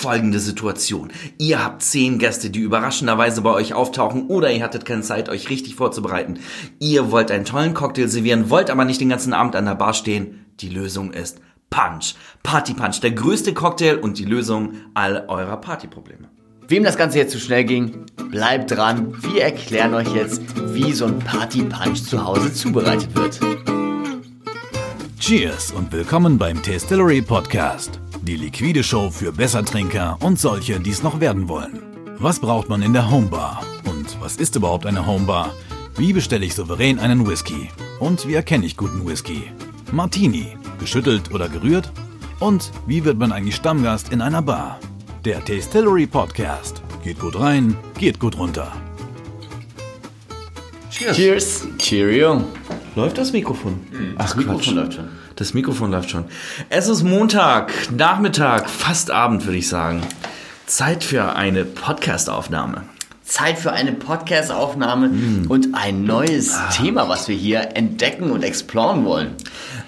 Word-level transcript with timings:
folgende 0.00 0.40
Situation. 0.40 1.12
Ihr 1.36 1.62
habt 1.62 1.82
zehn 1.82 2.18
Gäste, 2.18 2.48
die 2.48 2.60
überraschenderweise 2.60 3.42
bei 3.42 3.50
euch 3.50 3.74
auftauchen 3.74 4.28
oder 4.28 4.50
ihr 4.50 4.64
hattet 4.64 4.86
keine 4.86 5.02
Zeit, 5.02 5.28
euch 5.28 5.50
richtig 5.50 5.74
vorzubereiten. 5.74 6.38
Ihr 6.78 7.10
wollt 7.10 7.30
einen 7.30 7.44
tollen 7.44 7.74
Cocktail 7.74 8.08
servieren, 8.08 8.48
wollt 8.48 8.70
aber 8.70 8.86
nicht 8.86 9.00
den 9.00 9.10
ganzen 9.10 9.34
Abend 9.34 9.56
an 9.56 9.66
der 9.66 9.74
Bar 9.74 9.92
stehen. 9.92 10.46
Die 10.60 10.70
Lösung 10.70 11.12
ist 11.12 11.40
Punch. 11.68 12.14
Party 12.42 12.72
Punch, 12.72 13.00
der 13.00 13.10
größte 13.10 13.52
Cocktail 13.52 13.96
und 13.96 14.18
die 14.18 14.24
Lösung 14.24 14.72
all 14.94 15.26
eurer 15.28 15.58
Partyprobleme. 15.58 16.28
Wem 16.66 16.82
das 16.82 16.96
Ganze 16.96 17.18
jetzt 17.18 17.32
zu 17.32 17.38
schnell 17.38 17.64
ging, 17.64 18.06
bleibt 18.30 18.70
dran. 18.70 19.14
Wir 19.22 19.42
erklären 19.42 19.92
euch 19.92 20.14
jetzt, 20.14 20.40
wie 20.72 20.92
so 20.92 21.04
ein 21.04 21.18
Party 21.18 21.62
Punch 21.62 22.04
zu 22.04 22.24
Hause 22.24 22.54
zubereitet 22.54 23.14
wird. 23.14 23.38
Cheers 25.18 25.72
und 25.72 25.92
willkommen 25.92 26.38
beim 26.38 26.62
Tastillery 26.62 27.20
Podcast. 27.20 28.00
Die 28.22 28.36
liquide 28.36 28.82
Show 28.84 29.10
für 29.10 29.32
Bessertrinker 29.32 30.18
und 30.20 30.38
solche, 30.38 30.78
die 30.80 30.90
es 30.90 31.02
noch 31.02 31.20
werden 31.20 31.48
wollen. 31.48 31.80
Was 32.18 32.38
braucht 32.38 32.68
man 32.68 32.82
in 32.82 32.92
der 32.92 33.10
Homebar? 33.10 33.62
Und 33.84 34.16
was 34.20 34.36
ist 34.36 34.56
überhaupt 34.56 34.86
eine 34.86 35.06
Homebar? 35.06 35.54
Wie 35.96 36.12
bestelle 36.12 36.44
ich 36.44 36.54
souverän 36.54 36.98
einen 36.98 37.26
Whisky? 37.26 37.68
Und 37.98 38.26
wie 38.28 38.34
erkenne 38.34 38.66
ich 38.66 38.76
guten 38.76 39.06
Whisky? 39.06 39.44
Martini, 39.92 40.56
geschüttelt 40.78 41.32
oder 41.32 41.48
gerührt? 41.48 41.90
Und 42.38 42.70
wie 42.86 43.04
wird 43.04 43.18
man 43.18 43.32
eigentlich 43.32 43.56
Stammgast 43.56 44.12
in 44.12 44.20
einer 44.20 44.42
Bar? 44.42 44.78
Der 45.24 45.44
Tastillery 45.44 46.06
Podcast. 46.06 46.82
Geht 47.02 47.18
gut 47.18 47.38
rein, 47.38 47.76
geht 47.98 48.18
gut 48.20 48.38
runter. 48.38 48.70
Cheers. 50.90 51.16
Cheers. 51.16 51.66
Cheerio. 51.78 52.44
Läuft 52.94 53.18
das 53.18 53.32
Mikrofon? 53.32 53.80
Ach, 54.16 54.26
Das 54.26 54.36
Mikrofon 54.36 54.60
Quatsch. 54.60 54.74
läuft 54.74 54.94
schon. 54.94 55.08
Das 55.40 55.54
Mikrofon 55.54 55.90
läuft 55.90 56.10
schon. 56.10 56.26
Es 56.68 56.86
ist 56.86 57.02
Montag, 57.02 57.72
Nachmittag, 57.90 58.68
fast 58.68 59.10
Abend, 59.10 59.46
würde 59.46 59.56
ich 59.56 59.68
sagen. 59.68 60.02
Zeit 60.66 61.02
für 61.02 61.34
eine 61.34 61.64
Podcast-Aufnahme. 61.64 62.82
Zeit 63.22 63.58
für 63.58 63.72
eine 63.72 63.92
Podcast-Aufnahme 63.92 65.10
und 65.48 65.68
ein 65.72 66.04
neues 66.04 66.58
Thema, 66.76 67.08
was 67.08 67.26
wir 67.26 67.36
hier 67.36 67.74
entdecken 67.74 68.32
und 68.32 68.42
exploren 68.42 69.06
wollen. 69.06 69.30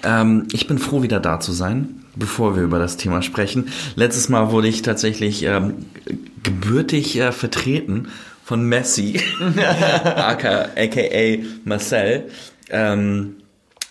Ähm, 0.01 0.47
ich 0.53 0.65
bin 0.65 0.79
froh, 0.79 1.03
wieder 1.03 1.19
da 1.19 1.39
zu 1.39 1.51
sein, 1.51 2.03
bevor 2.15 2.55
wir 2.55 2.63
über 2.63 2.79
das 2.79 2.97
Thema 2.97 3.21
sprechen. 3.21 3.67
Letztes 3.95 4.29
Mal 4.29 4.49
wurde 4.49 4.69
ich 4.69 4.81
tatsächlich 4.81 5.43
ähm, 5.43 5.85
gebürtig 6.41 7.19
äh, 7.19 7.31
vertreten 7.31 8.07
von 8.43 8.63
Messi, 8.63 9.21
aka, 10.15 10.69
aka 10.75 11.43
Marcel. 11.63 12.31
Ähm, 12.71 13.35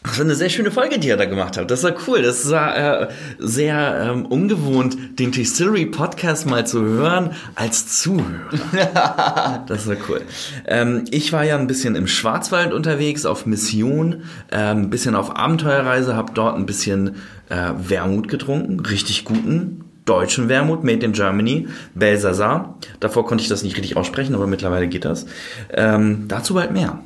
das 0.05 0.19
war 0.19 0.25
eine 0.25 0.35
sehr 0.35 0.49
schöne 0.49 0.71
Folge, 0.71 0.99
die 0.99 1.09
er 1.09 1.17
da 1.17 1.27
gemacht 1.27 1.57
hat. 1.57 1.71
Das 1.71 1.85
war 1.85 1.95
cool. 2.07 2.23
Das 2.23 2.51
war 2.51 3.03
äh, 3.03 3.09
sehr 3.39 4.11
ähm, 4.11 4.27
ungewohnt, 4.27 5.19
den 5.19 5.31
Distillery 5.31 5.87
Podcast 5.87 6.47
mal 6.47 6.67
zu 6.67 6.83
hören 6.83 7.31
als 7.55 8.01
Zuhörer. 8.01 9.65
das 9.69 9.87
war 9.87 9.97
cool. 10.09 10.23
Ähm, 10.67 11.05
ich 11.11 11.33
war 11.33 11.45
ja 11.45 11.57
ein 11.57 11.69
bisschen 11.69 11.95
im 11.95 12.09
Schwarzwald 12.09 12.73
unterwegs, 12.73 13.25
auf 13.27 13.47
Mission, 13.47 14.23
ähm, 14.51 14.83
ein 14.83 14.91
bisschen 14.91 15.15
auf 15.15 15.37
Abenteuerreise, 15.37 16.17
habe 16.17 16.33
dort 16.35 16.57
ein 16.57 16.67
bisschen 16.67 17.17
äh, 17.49 17.71
Wermut 17.77 18.27
getrunken, 18.27 18.81
richtig 18.81 19.25
guten 19.25 19.85
deutschen 20.05 20.49
Wermut, 20.49 20.83
made 20.83 21.07
in 21.07 21.13
Germany, 21.13 21.69
Belsasar. 21.95 22.77
Davor 22.99 23.25
konnte 23.25 23.43
ich 23.43 23.49
das 23.49 23.63
nicht 23.63 23.77
richtig 23.77 23.97
aussprechen, 23.97 24.35
aber 24.35 24.49
mittlerweile 24.49 24.89
geht 24.89 25.05
das. 25.05 25.27
Ähm, 25.73 26.25
dazu 26.27 26.55
bald 26.55 26.73
mehr. 26.73 26.99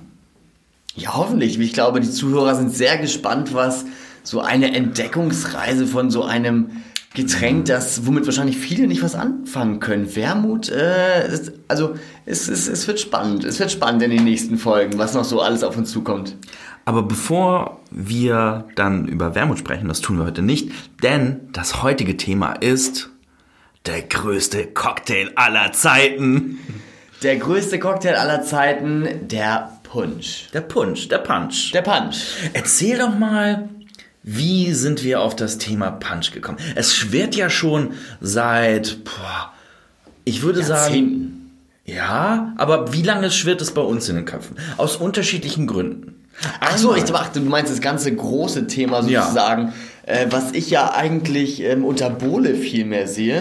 Ja, 0.96 1.14
hoffentlich. 1.14 1.58
Ich 1.58 1.72
glaube, 1.72 2.00
die 2.00 2.10
Zuhörer 2.10 2.54
sind 2.54 2.74
sehr 2.74 2.96
gespannt, 2.96 3.54
was 3.54 3.84
so 4.22 4.40
eine 4.40 4.74
Entdeckungsreise 4.74 5.86
von 5.86 6.10
so 6.10 6.24
einem 6.24 6.70
Getränk, 7.14 7.66
das 7.66 8.06
womit 8.06 8.26
wahrscheinlich 8.26 8.56
viele 8.56 8.86
nicht 8.86 9.02
was 9.02 9.14
anfangen 9.14 9.80
können. 9.80 10.14
Wermut, 10.16 10.68
äh, 10.68 11.32
ist, 11.32 11.52
also 11.68 11.94
es, 12.26 12.48
es, 12.48 12.66
es 12.66 12.86
wird 12.88 13.00
spannend. 13.00 13.44
Es 13.44 13.58
wird 13.58 13.70
spannend 13.70 14.02
in 14.02 14.10
den 14.10 14.24
nächsten 14.24 14.58
Folgen, 14.58 14.98
was 14.98 15.14
noch 15.14 15.24
so 15.24 15.40
alles 15.40 15.62
auf 15.62 15.76
uns 15.76 15.90
zukommt. 15.90 16.36
Aber 16.84 17.02
bevor 17.02 17.80
wir 17.90 18.66
dann 18.74 19.06
über 19.08 19.34
Wermut 19.34 19.58
sprechen, 19.58 19.88
das 19.88 20.00
tun 20.00 20.18
wir 20.18 20.24
heute 20.24 20.42
nicht, 20.42 20.70
denn 21.02 21.40
das 21.52 21.82
heutige 21.82 22.16
Thema 22.16 22.52
ist 22.52 23.10
der 23.86 24.02
größte 24.02 24.66
Cocktail 24.66 25.30
aller 25.36 25.72
Zeiten. 25.72 26.58
Der 27.22 27.36
größte 27.36 27.78
Cocktail 27.78 28.16
aller 28.16 28.42
Zeiten, 28.42 29.08
der 29.22 29.75
Punsch. 29.96 30.48
Der 30.52 30.60
Punch, 30.60 31.08
der 31.08 31.18
Punch. 31.18 31.72
Der 31.72 31.80
Punch. 31.80 32.16
Erzähl 32.52 32.98
doch 32.98 33.16
mal, 33.18 33.70
wie 34.22 34.72
sind 34.74 35.02
wir 35.02 35.22
auf 35.22 35.34
das 35.34 35.56
Thema 35.56 35.90
Punch 35.90 36.32
gekommen? 36.32 36.58
Es 36.74 36.94
schwirrt 36.94 37.34
ja 37.34 37.48
schon 37.48 37.94
seit, 38.20 39.04
boah, 39.04 39.54
ich 40.24 40.42
würde 40.42 40.62
sagen, 40.62 41.50
ja, 41.86 42.52
aber 42.58 42.92
wie 42.92 43.00
lange 43.00 43.30
schwirrt 43.30 43.62
es 43.62 43.70
bei 43.70 43.80
uns 43.80 44.06
in 44.10 44.16
den 44.16 44.26
Köpfen? 44.26 44.58
Aus 44.76 44.96
unterschiedlichen 44.96 45.66
Gründen. 45.66 46.26
Ach 46.60 46.76
so, 46.76 46.94
ich 46.94 47.04
dachte, 47.04 47.40
du 47.40 47.46
meinst 47.46 47.72
das 47.72 47.80
ganze 47.80 48.14
große 48.14 48.66
Thema 48.66 49.02
Ja. 49.08 49.22
sozusagen, 49.22 49.72
äh, 50.04 50.26
was 50.28 50.52
ich 50.52 50.68
ja 50.68 50.92
eigentlich 50.92 51.62
ähm, 51.62 51.86
unter 51.86 52.10
Bohle 52.10 52.54
viel 52.54 52.84
mehr 52.84 53.08
sehe. 53.08 53.40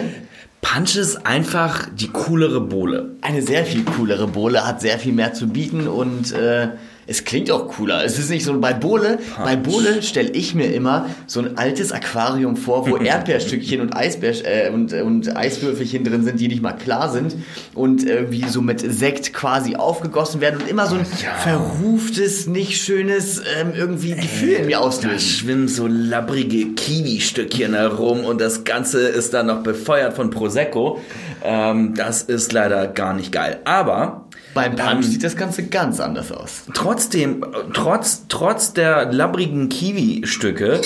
Punch 0.66 0.96
ist 0.96 1.28
einfach 1.28 1.88
die 1.94 2.08
coolere 2.08 2.60
Bohle. 2.60 3.12
Eine 3.22 3.44
sehr 3.44 3.66
viel 3.66 3.84
coolere 3.86 4.28
Bohle, 4.28 4.66
hat 4.66 4.82
sehr 4.82 4.98
viel 4.98 5.14
mehr 5.14 5.32
zu 5.32 5.48
bieten 5.48 5.88
und 5.88 6.34
äh, 6.34 6.70
es 7.08 7.24
klingt 7.24 7.52
auch 7.52 7.68
cooler. 7.68 8.04
Es 8.04 8.18
ist 8.18 8.30
nicht 8.30 8.44
so 8.46 8.60
bei 8.60 8.74
Bohle. 8.74 9.20
Bei 9.44 9.56
Bohle 9.56 10.02
stelle 10.02 10.30
ich 10.32 10.56
mir 10.56 10.74
immer 10.74 11.08
so 11.28 11.40
ein 11.40 11.58
altes 11.58 11.92
Aquarium 11.92 12.56
vor, 12.58 12.90
wo 12.90 12.98
Erdbeerstückchen 13.06 13.82
und, 13.82 13.96
Eisbär, 13.96 14.34
äh, 14.46 14.70
und, 14.72 14.92
und 14.94 15.36
Eiswürfelchen 15.36 16.04
drin 16.04 16.24
sind, 16.24 16.40
die 16.40 16.48
nicht 16.48 16.62
mal 16.62 16.74
klar 16.74 17.12
sind 17.12 17.36
und 17.74 18.04
irgendwie 18.04 18.48
so 18.48 18.62
mit 18.62 18.80
Sekt 18.80 19.34
quasi 19.34 19.76
aufgegossen 19.76 20.42
werden 20.42 20.62
und 20.62 20.70
immer 20.70 20.88
so 20.88 20.96
ein 20.96 21.06
Ja. 21.22 21.34
verruftes, 21.36 22.48
nicht 22.48 22.82
schönes 22.82 23.40
ähm, 23.60 23.72
irgendwie 23.76 24.12
Gefühl 24.16 24.54
in 24.54 24.66
mir 24.66 24.78
Da 24.78 24.84
auslösen. 24.84 25.20
schwimmen 25.20 25.68
so 25.68 25.88
labbrige 25.88 26.74
Kiwi-Stückchen 26.74 27.74
herum 27.74 28.26
und 28.26 28.42
das 28.42 28.64
Ganze 28.64 29.02
ist 29.08 29.34
dann 29.34 29.48
noch 29.48 29.62
befeuert 29.64 30.14
von 30.16 30.30
Prosecco. 30.30 31.00
Ähm, 31.44 31.94
das 31.96 32.24
ist 32.24 32.52
leider 32.54 32.88
gar 32.88 33.14
nicht 33.14 33.32
geil. 33.32 33.60
Aber 33.66 34.25
Beim 34.56 34.76
Punch 34.78 34.92
Ähm, 34.92 35.04
sieht 35.04 35.24
das 35.24 35.36
Ganze 35.36 35.68
ganz 35.68 36.00
anders 36.00 36.32
aus. 36.32 36.64
trotzdem, 36.74 37.46
trotz, 37.74 38.24
trotz 38.30 38.74
der 38.74 39.12
labbrigen 39.12 39.68
Kiwi-Stücke, 39.68 40.82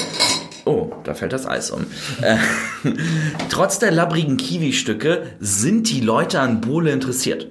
oh, 0.65 0.91
da 1.03 1.13
fällt 1.13 1.33
das 1.33 1.45
Eis 1.45 1.69
um. 1.69 1.85
Äh, 2.21 2.37
trotz 3.49 3.77
der 3.77 3.91
labbrigen 3.91 4.37
Kiwi-Stücke 4.37 5.21
sind 5.39 5.89
die 5.91 6.01
Leute 6.01 6.39
an 6.39 6.61
Bohle 6.61 6.91
interessiert. 6.91 7.47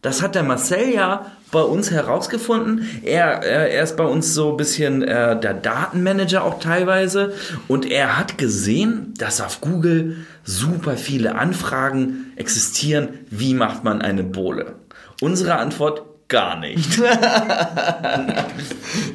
Das 0.00 0.22
hat 0.22 0.36
der 0.36 0.44
Marcel 0.44 0.94
ja 0.94 1.32
bei 1.50 1.62
uns 1.62 1.90
herausgefunden. 1.90 2.86
Er, 3.02 3.42
er, 3.42 3.68
er 3.68 3.82
ist 3.82 3.96
bei 3.96 4.04
uns 4.04 4.34
so 4.34 4.52
ein 4.52 4.56
bisschen 4.56 5.02
äh, 5.02 5.40
der 5.40 5.54
Datenmanager 5.54 6.44
auch 6.44 6.60
teilweise. 6.60 7.32
Und 7.66 7.84
er 7.90 8.16
hat 8.16 8.38
gesehen, 8.38 9.12
dass 9.18 9.40
auf 9.40 9.60
Google 9.60 10.18
super 10.44 10.96
viele 10.96 11.34
Anfragen 11.34 12.32
existieren. 12.36 13.08
Wie 13.28 13.54
macht 13.54 13.82
man 13.82 14.00
eine 14.02 14.22
Bohle? 14.22 14.77
Unsere 15.20 15.56
Antwort 15.56 16.02
gar 16.28 16.58
nicht. 16.58 17.00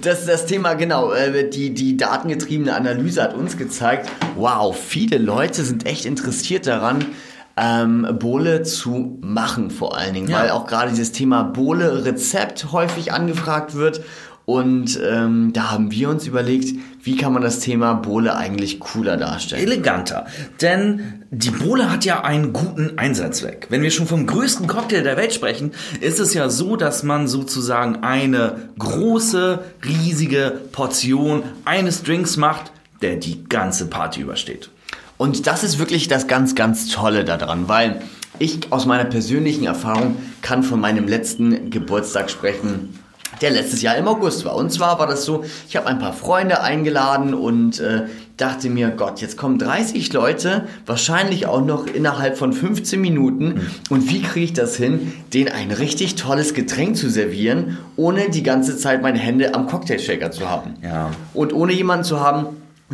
Das, 0.01 0.25
das 0.25 0.45
Thema, 0.45 0.73
genau, 0.73 1.11
äh, 1.13 1.49
die, 1.49 1.73
die 1.73 1.97
datengetriebene 1.97 2.75
Analyse 2.75 3.23
hat 3.23 3.33
uns 3.33 3.57
gezeigt, 3.57 4.09
wow, 4.35 4.75
viele 4.77 5.17
Leute 5.17 5.63
sind 5.63 5.85
echt 5.85 6.05
interessiert 6.05 6.67
daran, 6.67 7.05
ähm, 7.55 8.07
Bohle 8.19 8.63
zu 8.63 9.17
machen 9.21 9.71
vor 9.71 9.97
allen 9.97 10.13
Dingen, 10.13 10.27
Ja. 10.29 10.39
weil 10.39 10.49
auch 10.51 10.67
gerade 10.67 10.89
dieses 10.91 11.11
Thema 11.11 11.43
Bohle-Rezept 11.43 12.71
häufig 12.71 13.13
angefragt 13.13 13.75
wird. 13.75 14.01
Und 14.45 14.99
ähm, 15.01 15.53
da 15.53 15.71
haben 15.71 15.91
wir 15.91 16.09
uns 16.09 16.27
überlegt, 16.27 16.77
wie 17.01 17.15
kann 17.15 17.31
man 17.31 17.41
das 17.41 17.59
Thema 17.59 17.93
Bohle 17.93 18.35
eigentlich 18.35 18.81
cooler 18.81 19.15
darstellen. 19.15 19.63
eleganter. 19.63 20.25
Denn 20.61 21.23
die 21.31 21.49
Bohle 21.49 21.89
hat 21.89 22.03
ja 22.03 22.23
einen 22.23 22.51
guten 22.51 22.97
Einsatzzweck. 22.97 23.67
Wenn 23.69 23.81
wir 23.81 23.91
schon 23.91 24.05
vom 24.05 24.27
größten 24.27 24.67
Cocktail 24.67 25.03
der 25.03 25.15
Welt 25.15 25.33
sprechen, 25.33 25.71
ist 26.01 26.19
es 26.19 26.33
ja 26.33 26.49
so, 26.49 26.75
dass 26.75 27.03
man 27.03 27.27
sozusagen 27.29 28.03
eine 28.03 28.69
große, 28.77 29.63
riesige 29.85 30.59
Portion 30.73 31.43
eines 31.63 32.03
Drinks 32.03 32.35
macht, 32.35 32.71
der 33.01 33.15
die 33.15 33.45
ganze 33.45 33.87
Party 33.87 34.21
übersteht. 34.21 34.69
Und 35.17 35.47
das 35.47 35.63
ist 35.63 35.79
wirklich 35.79 36.09
das 36.09 36.27
ganz, 36.27 36.53
ganz 36.53 36.89
Tolle 36.89 37.23
daran, 37.23 37.69
weil 37.69 38.01
ich 38.39 38.71
aus 38.71 38.85
meiner 38.85 39.05
persönlichen 39.05 39.65
Erfahrung 39.65 40.17
kann 40.41 40.63
von 40.63 40.81
meinem 40.81 41.07
letzten 41.07 41.69
Geburtstag 41.69 42.29
sprechen, 42.29 42.99
der 43.43 43.51
letztes 43.51 43.81
Jahr 43.81 43.97
im 43.97 44.07
August 44.07 44.45
war. 44.45 44.55
Und 44.55 44.71
zwar 44.71 44.99
war 44.99 45.05
das 45.05 45.25
so, 45.25 45.43
ich 45.67 45.75
habe 45.75 45.87
ein 45.87 45.99
paar 45.99 46.13
Freunde 46.13 46.61
eingeladen 46.61 47.33
und 47.33 47.81
äh, 47.81 48.03
dachte 48.37 48.69
mir, 48.69 48.89
Gott, 48.89 49.19
jetzt 49.19 49.37
kommen 49.37 49.59
30 49.59 50.13
Leute, 50.13 50.63
wahrscheinlich 50.85 51.45
auch 51.45 51.63
noch 51.63 51.85
innerhalb 51.85 52.37
von 52.37 52.53
15 52.53 52.99
Minuten. 52.99 53.67
Und 53.89 54.09
wie 54.09 54.21
kriege 54.21 54.45
ich 54.45 54.53
das 54.53 54.77
hin, 54.77 55.11
denen 55.33 55.51
ein 55.51 55.71
richtig 55.71 56.15
tolles 56.15 56.53
Getränk 56.53 56.95
zu 56.95 57.09
servieren, 57.09 57.77
ohne 57.97 58.29
die 58.29 58.43
ganze 58.43 58.77
Zeit 58.77 59.01
meine 59.01 59.19
Hände 59.19 59.53
am 59.53 59.67
Cocktailshaker 59.67 60.31
zu 60.31 60.49
haben? 60.49 60.75
Ja. 60.81 61.11
Und 61.33 61.53
ohne 61.53 61.73
jemanden 61.73 62.05
zu 62.05 62.21
haben, 62.21 62.47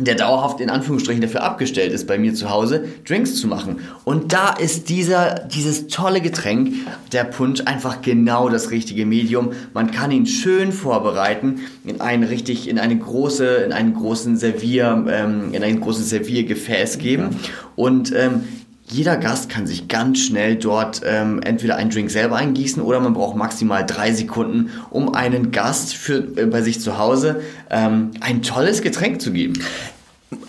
der 0.04 0.14
dauerhaft 0.14 0.60
in 0.60 0.70
Anführungsstrichen 0.70 1.22
dafür 1.22 1.42
abgestellt 1.42 1.92
ist, 1.92 2.06
bei 2.06 2.18
mir 2.18 2.34
zu 2.34 2.50
Hause 2.50 2.84
Drinks 3.06 3.36
zu 3.36 3.46
machen. 3.46 3.80
Und 4.04 4.32
da 4.32 4.50
ist 4.50 4.88
dieser, 4.88 5.34
dieses 5.40 5.88
tolle 5.88 6.20
Getränk, 6.20 6.74
der 7.12 7.24
Punsch, 7.24 7.62
einfach 7.64 8.02
genau 8.02 8.48
das 8.48 8.70
richtige 8.70 9.06
Medium. 9.06 9.52
Man 9.74 9.90
kann 9.90 10.10
ihn 10.10 10.26
schön 10.26 10.72
vorbereiten 10.72 11.60
in 11.84 12.00
ein 12.00 12.22
richtig, 12.22 12.68
in 12.68 12.78
eine 12.78 12.96
große, 12.96 13.46
in 13.46 13.72
einen 13.72 13.94
großen 13.94 14.36
Servier, 14.36 15.04
ähm, 15.08 15.52
in 15.52 15.62
ein 15.62 15.80
großes 15.80 16.10
Serviergefäß 16.10 16.98
geben. 16.98 17.36
Und 17.76 18.12
ähm, 18.14 18.44
jeder 18.90 19.16
Gast 19.16 19.48
kann 19.48 19.66
sich 19.66 19.88
ganz 19.88 20.18
schnell 20.18 20.56
dort 20.56 21.00
ähm, 21.04 21.40
entweder 21.42 21.76
einen 21.76 21.90
Drink 21.90 22.10
selber 22.10 22.36
eingießen 22.36 22.82
oder 22.82 23.00
man 23.00 23.14
braucht 23.14 23.36
maximal 23.36 23.86
drei 23.86 24.12
Sekunden, 24.12 24.70
um 24.90 25.14
einen 25.14 25.52
Gast 25.52 25.94
für, 25.94 26.18
äh, 26.36 26.46
bei 26.46 26.62
sich 26.62 26.80
zu 26.80 26.98
Hause 26.98 27.40
ähm, 27.70 28.10
ein 28.20 28.42
tolles 28.42 28.82
Getränk 28.82 29.20
zu 29.20 29.32
geben. 29.32 29.54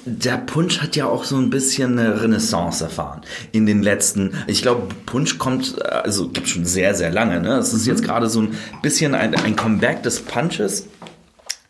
Der 0.05 0.37
Punsch 0.37 0.79
hat 0.81 0.95
ja 0.95 1.05
auch 1.07 1.23
so 1.23 1.37
ein 1.37 1.49
bisschen 1.49 1.97
eine 1.97 2.21
Renaissance 2.21 2.83
erfahren 2.83 3.21
in 3.51 3.65
den 3.65 3.81
letzten. 3.81 4.33
Ich 4.45 4.61
glaube, 4.61 4.87
Punsch 5.05 5.37
kommt, 5.39 5.83
also 5.83 6.29
gibt 6.29 6.49
schon 6.49 6.65
sehr, 6.65 6.93
sehr 6.93 7.11
lange. 7.11 7.39
Ne? 7.41 7.57
Es 7.57 7.73
ist 7.73 7.87
jetzt 7.87 8.03
gerade 8.03 8.29
so 8.29 8.41
ein 8.41 8.55
bisschen 8.81 9.15
ein, 9.15 9.33
ein 9.35 9.55
Comeback 9.55 10.03
des 10.03 10.19
Punches. 10.19 10.87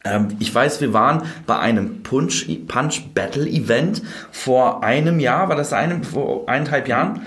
Ähm, 0.04 0.30
ich 0.40 0.54
weiß, 0.54 0.82
wir 0.82 0.94
waren 0.94 1.24
bei 1.46 1.60
einem 1.60 2.04
Punch, 2.04 2.48
Punch 2.68 3.14
Battle 3.14 3.48
Event 3.48 4.02
vor 4.32 4.84
einem 4.84 5.20
Jahr, 5.20 5.50
war 5.50 5.56
das 5.56 5.74
einem, 5.74 6.04
vor 6.04 6.48
eineinhalb 6.50 6.88
Jahren? 6.88 7.22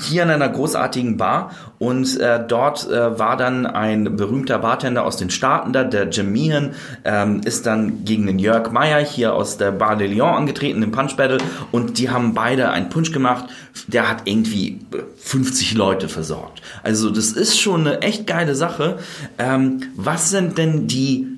hier 0.00 0.22
in 0.22 0.30
einer 0.30 0.48
großartigen 0.48 1.16
Bar 1.16 1.50
und 1.78 2.18
äh, 2.20 2.40
dort 2.46 2.88
äh, 2.88 3.18
war 3.18 3.36
dann 3.36 3.66
ein 3.66 4.16
berühmter 4.16 4.58
Bartender 4.58 5.04
aus 5.04 5.16
den 5.16 5.30
Staaten 5.30 5.72
da, 5.72 5.84
der 5.84 6.08
Jim 6.08 6.32
Meehan, 6.32 6.74
ähm, 7.04 7.40
ist 7.44 7.66
dann 7.66 8.04
gegen 8.04 8.26
den 8.26 8.38
Jörg 8.38 8.70
Meyer 8.70 9.00
hier 9.00 9.34
aus 9.34 9.58
der 9.58 9.72
Bar 9.72 9.96
de 9.96 10.08
Lyon 10.08 10.34
angetreten 10.34 10.82
im 10.82 10.92
Punch 10.92 11.16
Battle 11.16 11.38
und 11.72 11.98
die 11.98 12.10
haben 12.10 12.34
beide 12.34 12.70
einen 12.70 12.88
Punch 12.88 13.12
gemacht, 13.12 13.46
der 13.86 14.08
hat 14.08 14.22
irgendwie 14.24 14.80
50 15.16 15.74
Leute 15.74 16.08
versorgt. 16.08 16.62
Also 16.82 17.10
das 17.10 17.32
ist 17.32 17.58
schon 17.58 17.86
eine 17.86 18.02
echt 18.02 18.26
geile 18.26 18.54
Sache. 18.54 18.98
Ähm, 19.38 19.82
was 19.96 20.30
sind 20.30 20.58
denn 20.58 20.86
die 20.86 21.37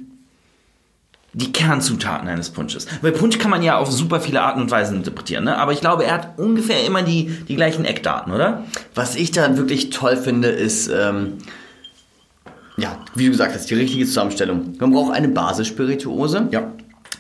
die 1.33 1.53
Kernzutaten 1.53 2.29
eines 2.29 2.51
Punsches. 2.51 2.87
Weil 3.03 3.13
Punsch 3.13 3.39
kann 3.39 3.51
man 3.51 3.63
ja 3.63 3.79
auf 3.79 3.91
super 3.91 4.21
viele 4.21 4.43
Arten 4.43 4.61
und 4.61 4.71
Weisen 4.71 4.97
interpretieren, 4.97 5.45
ne? 5.45 5.57
aber 5.57 5.73
ich 5.73 5.81
glaube, 5.81 6.05
er 6.05 6.15
hat 6.15 6.39
ungefähr 6.39 6.85
immer 6.85 7.03
die, 7.03 7.27
die 7.49 7.57
gleichen 7.57 7.85
Eckdaten, 7.85 8.33
oder? 8.33 8.65
Was 8.95 9.15
ich 9.15 9.31
da 9.31 9.57
wirklich 9.57 9.91
toll 9.91 10.17
finde, 10.17 10.49
ist, 10.49 10.89
ähm, 10.89 11.35
ja, 12.77 12.99
wie 13.15 13.27
du 13.27 13.31
gesagt 13.31 13.55
hast, 13.55 13.71
die 13.71 13.75
richtige 13.75 14.07
Zusammenstellung. 14.07 14.75
Man 14.79 14.91
braucht 14.91 15.13
eine 15.15 15.29
Basisspirituose. 15.29 16.49
Ja. 16.51 16.73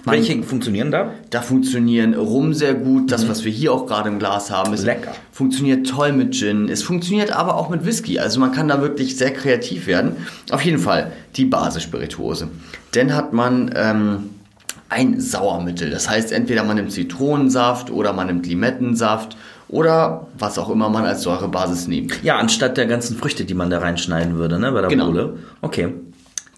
Welche 0.05 0.43
funktionieren 0.43 0.91
da? 0.91 1.13
Da 1.31 1.43
funktionieren 1.43 2.15
Rum 2.15 2.55
sehr 2.55 2.75
gut. 2.75 3.13
Das, 3.13 3.25
mhm. 3.25 3.29
was 3.29 3.45
wir 3.45 3.53
hier 3.53 3.73
auch 3.73 3.87
gerade 3.87 4.09
im 4.09 4.19
Glas 4.19 4.51
haben, 4.51 4.73
ist 4.73 4.85
lecker. 4.85 5.13
Funktioniert 5.33 5.87
toll 5.87 6.13
mit 6.13 6.35
Gin. 6.35 6.69
Es 6.69 6.83
funktioniert 6.83 7.33
aber 7.33 7.57
auch 7.57 7.69
mit 7.69 7.85
Whisky. 7.85 8.19
Also 8.19 8.41
man 8.41 8.53
kann 8.53 8.69
da 8.69 8.81
wirklich 8.81 9.17
sehr 9.17 9.33
kreativ 9.33 9.87
werden. 9.87 10.17
Auf 10.51 10.63
jeden 10.63 10.79
Fall 10.79 11.13
die 11.37 11.45
Basisspirituose. 11.45 12.49
Dann 12.93 13.15
hat 13.15 13.33
man 13.33 13.71
ähm, 13.75 14.31
ein 14.89 15.21
Sauermittel. 15.21 15.91
Das 15.91 16.09
heißt, 16.09 16.33
entweder 16.33 16.65
man 16.65 16.77
nimmt 16.77 16.93
Zitronensaft 16.93 17.91
oder 17.91 18.13
man 18.13 18.27
nimmt 18.27 18.47
Limettensaft 18.47 19.37
oder 19.69 20.27
was 20.37 20.59
auch 20.59 20.69
immer 20.69 20.89
man 20.89 21.07
als 21.07 21.23
Säurebasis 21.23 21.87
nimmt. 21.87 22.23
Ja, 22.25 22.37
anstatt 22.37 22.77
der 22.77 22.87
ganzen 22.87 23.17
Früchte, 23.17 23.45
die 23.45 23.55
man 23.55 23.71
da 23.71 23.79
reinschneiden 23.79 24.37
würde, 24.37 24.59
ne, 24.59 24.73
bei 24.73 24.81
der 24.81 24.91
genau. 24.91 25.07
Bohle. 25.07 25.39
Okay. 25.61 25.95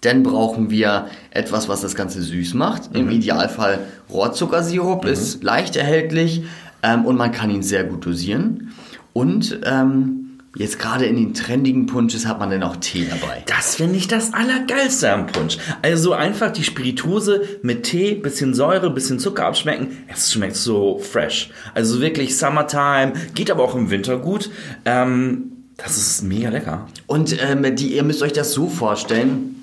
Dann 0.03 0.23
brauchen 0.23 0.69
wir 0.69 1.07
etwas, 1.31 1.69
was 1.69 1.81
das 1.81 1.95
Ganze 1.95 2.21
süß 2.21 2.53
macht. 2.53 2.93
Mhm. 2.93 2.99
Im 2.99 3.09
Idealfall 3.09 3.79
Rohrzuckersirup, 4.09 5.03
mhm. 5.03 5.09
ist 5.11 5.43
leicht 5.43 5.75
erhältlich 5.75 6.43
ähm, 6.83 7.05
und 7.05 7.17
man 7.17 7.31
kann 7.31 7.49
ihn 7.49 7.63
sehr 7.63 7.83
gut 7.85 8.05
dosieren. 8.05 8.73
Und 9.13 9.59
ähm, 9.63 10.39
jetzt 10.55 10.77
gerade 10.77 11.05
in 11.05 11.15
den 11.15 11.33
trendigen 11.33 11.85
Punches 11.85 12.27
hat 12.27 12.39
man 12.39 12.49
dann 12.49 12.63
auch 12.63 12.75
Tee 12.75 13.07
dabei. 13.09 13.43
Das 13.45 13.75
finde 13.75 13.95
ich 13.95 14.07
das 14.07 14.33
Allergeilste 14.33 15.11
am 15.11 15.27
Punsch. 15.27 15.57
Also 15.81 16.13
einfach 16.13 16.51
die 16.51 16.63
Spirituose 16.63 17.41
mit 17.61 17.83
Tee, 17.83 18.15
bisschen 18.15 18.53
Säure, 18.53 18.89
bisschen 18.89 19.19
Zucker 19.19 19.45
abschmecken. 19.45 19.97
Es 20.07 20.31
schmeckt 20.31 20.55
so 20.55 20.99
fresh. 20.99 21.49
Also 21.73 22.01
wirklich 22.01 22.37
Summertime, 22.37 23.13
geht 23.33 23.49
aber 23.49 23.63
auch 23.63 23.75
im 23.75 23.89
Winter 23.89 24.17
gut. 24.17 24.49
Ähm, 24.85 25.51
das 25.77 25.97
ist 25.97 26.23
mega 26.23 26.49
lecker. 26.49 26.87
Und 27.07 27.35
ähm, 27.41 27.75
die, 27.75 27.95
ihr 27.95 28.03
müsst 28.03 28.21
euch 28.21 28.33
das 28.33 28.53
so 28.53 28.67
vorstellen, 28.69 29.62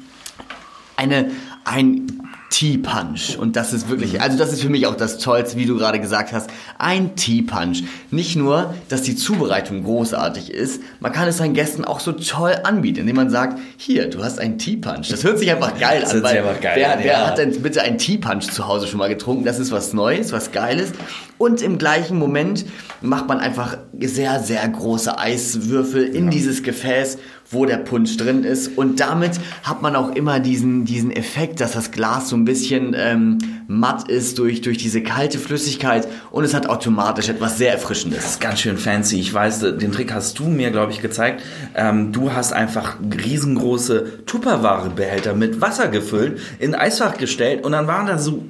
eine, 1.00 1.30
ein 1.64 2.20
Tea-Punch. 2.50 3.38
Und 3.38 3.56
das 3.56 3.72
ist 3.72 3.88
wirklich, 3.88 4.20
also 4.20 4.36
das 4.36 4.52
ist 4.52 4.60
für 4.60 4.68
mich 4.68 4.86
auch 4.86 4.96
das 4.96 5.18
Tollste, 5.18 5.56
wie 5.56 5.66
du 5.66 5.78
gerade 5.78 6.00
gesagt 6.00 6.32
hast. 6.32 6.50
Ein 6.78 7.14
Tea-Punch. 7.14 7.84
Nicht 8.10 8.36
nur, 8.36 8.74
dass 8.88 9.02
die 9.02 9.14
Zubereitung 9.14 9.84
großartig 9.84 10.52
ist, 10.52 10.82
man 10.98 11.12
kann 11.12 11.28
es 11.28 11.38
seinen 11.38 11.54
Gästen 11.54 11.84
auch 11.84 12.00
so 12.00 12.12
toll 12.12 12.54
anbieten, 12.64 13.00
indem 13.00 13.16
man 13.16 13.30
sagt, 13.30 13.58
hier, 13.76 14.10
du 14.10 14.22
hast 14.22 14.40
einen 14.40 14.58
Tea-Punch. 14.58 15.08
Das 15.08 15.22
hört 15.22 15.38
sich 15.38 15.50
einfach 15.50 15.78
geil 15.78 16.00
das 16.02 16.12
an. 16.12 16.26
Einfach 16.26 16.60
geil 16.60 16.72
wer, 16.74 16.92
an, 16.92 16.98
wer 16.98 17.12
ja. 17.12 17.26
hat 17.28 17.38
denn 17.38 17.62
bitte 17.62 17.82
einen 17.82 17.98
Tea-Punch 17.98 18.50
zu 18.50 18.66
Hause 18.66 18.88
schon 18.88 18.98
mal 18.98 19.08
getrunken? 19.08 19.44
Das 19.44 19.60
ist 19.60 19.70
was 19.70 19.92
Neues, 19.92 20.32
was 20.32 20.50
Geiles. 20.50 20.92
Und 21.38 21.62
im 21.62 21.78
gleichen 21.78 22.18
Moment 22.18 22.66
macht 23.00 23.28
man 23.28 23.38
einfach 23.38 23.78
sehr, 23.98 24.40
sehr 24.40 24.68
große 24.68 25.18
Eiswürfel 25.18 26.04
in 26.04 26.24
ja. 26.24 26.30
dieses 26.30 26.62
Gefäß 26.62 27.18
wo 27.50 27.66
der 27.66 27.78
Punsch 27.78 28.16
drin 28.16 28.44
ist. 28.44 28.78
Und 28.78 29.00
damit 29.00 29.32
hat 29.64 29.82
man 29.82 29.96
auch 29.96 30.14
immer 30.14 30.38
diesen, 30.40 30.84
diesen 30.84 31.10
Effekt, 31.10 31.60
dass 31.60 31.72
das 31.72 31.90
Glas 31.90 32.28
so 32.28 32.36
ein 32.36 32.44
bisschen 32.44 32.94
ähm, 32.96 33.38
matt 33.66 34.08
ist 34.08 34.38
durch, 34.38 34.60
durch 34.60 34.78
diese 34.78 35.02
kalte 35.02 35.38
Flüssigkeit 35.38 36.06
und 36.30 36.44
es 36.44 36.54
hat 36.54 36.68
automatisch 36.68 37.28
etwas 37.28 37.58
sehr 37.58 37.72
Erfrischendes. 37.72 38.22
Das 38.22 38.30
ist 38.32 38.40
ganz 38.40 38.60
schön 38.60 38.78
fancy. 38.78 39.18
Ich 39.18 39.32
weiß, 39.32 39.60
den 39.60 39.92
Trick 39.92 40.12
hast 40.12 40.38
du 40.38 40.44
mir, 40.44 40.70
glaube 40.70 40.92
ich, 40.92 41.02
gezeigt. 41.02 41.42
Ähm, 41.74 42.12
du 42.12 42.32
hast 42.32 42.52
einfach 42.52 42.96
riesengroße 43.24 44.24
Tupperware-Behälter 44.26 45.34
mit 45.34 45.60
Wasser 45.60 45.88
gefüllt, 45.88 46.40
in 46.58 46.74
Eisfach 46.74 47.16
gestellt 47.16 47.64
und 47.64 47.72
dann 47.72 47.86
waren 47.86 48.06
da 48.06 48.18
so 48.18 48.44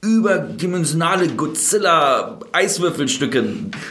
überdimensionale 0.00 1.26
Godzilla-Eiswürfelstücke, 1.26 3.44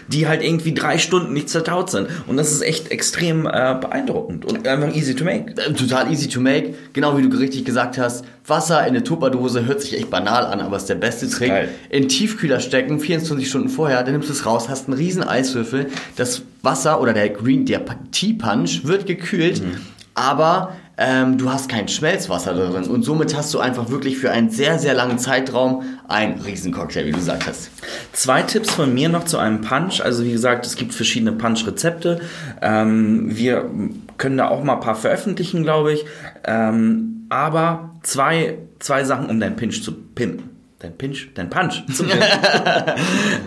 die 0.07 0.25
halt 0.25 0.41
irgendwie 0.41 0.73
drei 0.73 0.99
Stunden 0.99 1.33
nicht 1.33 1.49
zertaut 1.49 1.91
sind. 1.91 2.07
Und 2.27 2.37
das 2.37 2.53
ist 2.53 2.61
echt 2.61 2.91
extrem 2.91 3.45
äh, 3.45 3.75
beeindruckend 3.79 4.45
und 4.45 4.65
einfach 4.65 4.95
easy 4.95 5.15
to 5.15 5.25
make. 5.25 5.61
Äh, 5.61 5.73
total 5.73 6.09
easy 6.09 6.29
to 6.29 6.39
make. 6.39 6.75
Genau 6.93 7.17
wie 7.17 7.27
du 7.27 7.37
richtig 7.37 7.65
gesagt 7.65 7.97
hast. 7.97 8.23
Wasser 8.45 8.79
in 8.83 8.91
eine 8.95 9.03
Tupperdose 9.03 9.65
hört 9.65 9.81
sich 9.81 9.97
echt 9.97 10.09
banal 10.09 10.45
an, 10.45 10.61
aber 10.61 10.77
ist 10.77 10.87
der 10.87 10.95
beste 10.95 11.29
Trick. 11.29 11.49
Geil. 11.49 11.67
In 11.89 12.07
Tiefkühler 12.07 12.61
stecken, 12.61 13.01
24 13.01 13.49
Stunden 13.49 13.67
vorher, 13.67 14.01
dann 14.03 14.13
nimmst 14.13 14.29
du 14.29 14.33
es 14.33 14.45
raus, 14.45 14.69
hast 14.69 14.87
einen 14.87 14.95
riesen 14.97 15.23
Eiswürfel. 15.23 15.87
Das 16.15 16.41
Wasser 16.61 17.01
oder 17.01 17.11
der 17.11 17.27
Green, 17.29 17.65
der 17.65 17.83
Tea 18.11 18.31
Punch 18.31 18.85
wird 18.85 19.07
gekühlt, 19.07 19.61
mhm. 19.61 19.75
aber 20.15 20.71
ähm, 20.97 21.37
du 21.37 21.49
hast 21.51 21.69
kein 21.69 21.87
Schmelzwasser 21.87 22.53
drin 22.53 22.85
und 22.85 23.03
somit 23.03 23.35
hast 23.37 23.53
du 23.53 23.59
einfach 23.59 23.89
wirklich 23.89 24.17
für 24.17 24.31
einen 24.31 24.49
sehr, 24.49 24.79
sehr 24.79 24.95
langen 24.95 25.19
Zeitraum 25.19 25.83
einen 26.07 26.41
Riesencocktail, 26.41 27.05
wie 27.05 27.11
du 27.11 27.17
gesagt 27.17 27.45
hast. 27.45 27.69
Zwei 28.13 28.41
Tipps 28.41 28.71
von 28.71 28.93
mir 28.93 29.07
noch 29.07 29.25
zu 29.25 29.37
einem 29.37 29.61
Punch. 29.61 30.01
Also 30.01 30.23
wie 30.23 30.31
gesagt, 30.31 30.65
es 30.65 30.75
gibt 30.75 30.93
verschiedene 30.93 31.33
Punch-Rezepte. 31.33 32.21
Ähm, 32.61 33.35
wir 33.35 33.69
können 34.17 34.37
da 34.37 34.47
auch 34.47 34.63
mal 34.63 34.75
ein 34.75 34.79
paar 34.79 34.95
veröffentlichen, 34.95 35.61
glaube 35.61 35.93
ich. 35.93 36.05
Ähm, 36.45 37.27
aber 37.29 37.91
zwei, 38.01 38.57
zwei 38.79 39.03
Sachen, 39.03 39.29
um 39.29 39.39
deinen 39.39 39.55
Pinch 39.55 39.83
zu 39.83 39.93
pimpen 39.93 40.56
dein 40.79 40.95
Pinch, 40.97 41.29
dein 41.33 41.49
Punch 41.49 41.83
zum 41.93 42.07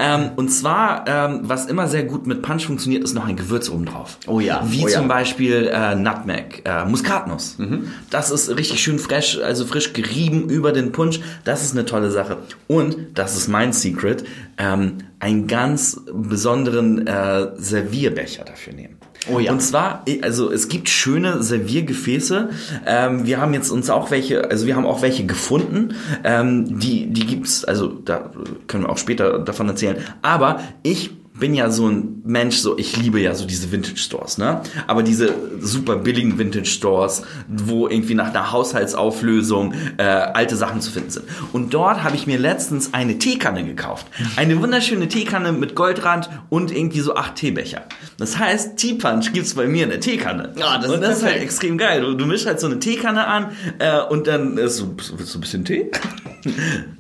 ähm, 0.00 0.30
Und 0.36 0.48
zwar, 0.48 1.04
ähm, 1.06 1.40
was 1.42 1.66
immer 1.66 1.86
sehr 1.86 2.04
gut 2.04 2.26
mit 2.26 2.42
Punch 2.42 2.66
funktioniert, 2.66 3.04
ist 3.04 3.14
noch 3.14 3.26
ein 3.26 3.36
Gewürz 3.36 3.68
oben 3.68 3.86
drauf. 3.86 4.18
Oh 4.26 4.40
ja. 4.40 4.62
Wie 4.66 4.84
oh 4.84 4.88
zum 4.88 5.02
ja. 5.02 5.08
Beispiel 5.08 5.70
äh, 5.72 5.94
Nutmeg, 5.94 6.62
äh, 6.64 6.84
Muskatnuss. 6.84 7.58
Mhm. 7.58 7.92
Das 8.10 8.30
ist 8.30 8.48
richtig 8.56 8.82
schön 8.82 8.98
fresh, 8.98 9.38
also 9.38 9.64
frisch 9.64 9.92
gerieben 9.92 10.48
über 10.48 10.72
den 10.72 10.92
Punch. 10.92 11.20
Das 11.44 11.62
ist 11.62 11.72
eine 11.72 11.84
tolle 11.84 12.10
Sache. 12.10 12.38
Und, 12.66 12.96
das 13.14 13.36
ist 13.36 13.48
mein 13.48 13.72
Secret, 13.72 14.24
ähm, 14.58 14.98
einen 15.20 15.46
ganz 15.46 16.00
besonderen 16.12 17.06
äh, 17.06 17.48
Servierbecher 17.56 18.44
dafür 18.44 18.72
nehmen. 18.72 18.99
Oh 19.28 19.38
ja. 19.38 19.52
Und 19.52 19.60
zwar, 19.60 20.04
also 20.22 20.50
es 20.50 20.68
gibt 20.68 20.88
schöne 20.88 21.42
Serviergefäße. 21.42 22.50
Ähm, 22.86 23.26
wir 23.26 23.40
haben 23.40 23.52
jetzt 23.52 23.70
uns 23.70 23.90
auch 23.90 24.10
welche, 24.10 24.50
also 24.50 24.66
wir 24.66 24.76
haben 24.76 24.86
auch 24.86 25.02
welche 25.02 25.26
gefunden. 25.26 25.94
Ähm, 26.24 26.80
die, 26.80 27.06
die 27.06 27.26
gibt's, 27.26 27.64
also 27.64 27.88
da 27.88 28.30
können 28.66 28.84
wir 28.84 28.90
auch 28.90 28.98
später 28.98 29.38
davon 29.38 29.68
erzählen. 29.68 29.98
Aber 30.22 30.60
ich 30.82 31.10
bin 31.34 31.54
ja 31.54 31.70
so 31.70 31.88
ein 31.88 32.22
Mensch, 32.24 32.56
so 32.56 32.76
ich 32.76 32.96
liebe 32.96 33.20
ja 33.20 33.34
so 33.34 33.46
diese 33.46 33.72
Vintage 33.72 33.96
Stores, 33.96 34.36
ne? 34.36 34.60
Aber 34.86 35.02
diese 35.02 35.34
super 35.60 35.96
billigen 35.96 36.38
Vintage 36.38 36.66
Stores, 36.66 37.22
wo 37.48 37.88
irgendwie 37.88 38.14
nach 38.14 38.30
einer 38.30 38.52
Haushaltsauflösung 38.52 39.72
äh, 39.96 40.02
alte 40.02 40.56
Sachen 40.56 40.80
zu 40.80 40.90
finden 40.90 41.10
sind. 41.10 41.24
Und 41.52 41.72
dort 41.72 42.02
habe 42.02 42.16
ich 42.16 42.26
mir 42.26 42.38
letztens 42.38 42.92
eine 42.92 43.18
Teekanne 43.18 43.64
gekauft. 43.64 44.06
Eine 44.36 44.60
wunderschöne 44.60 45.08
Teekanne 45.08 45.52
mit 45.52 45.74
Goldrand 45.74 46.28
und 46.50 46.70
irgendwie 46.76 47.00
so 47.00 47.14
acht 47.14 47.36
Teebecher. 47.36 47.82
Das 48.18 48.38
heißt, 48.38 48.76
Tea 48.76 48.94
Punch 48.94 49.32
gibt's 49.32 49.54
bei 49.54 49.66
mir 49.66 49.84
in 49.84 49.90
der 49.90 50.00
Teekanne. 50.00 50.52
Ja, 50.56 50.78
das 50.78 50.90
und 50.90 50.96
ist 50.96 51.02
das 51.02 51.18
ist 51.18 51.24
halt 51.24 51.40
extrem 51.40 51.78
geil. 51.78 52.02
Du, 52.02 52.14
du 52.14 52.26
mischst 52.26 52.46
halt 52.46 52.60
so 52.60 52.66
eine 52.66 52.78
Teekanne 52.78 53.26
an 53.26 53.52
äh, 53.78 54.00
und 54.02 54.26
dann 54.26 54.58
ist 54.58 54.76
so, 54.76 54.94
willst 55.16 55.34
du 55.34 55.38
ein 55.38 55.40
bisschen 55.40 55.64
Tee? 55.64 55.90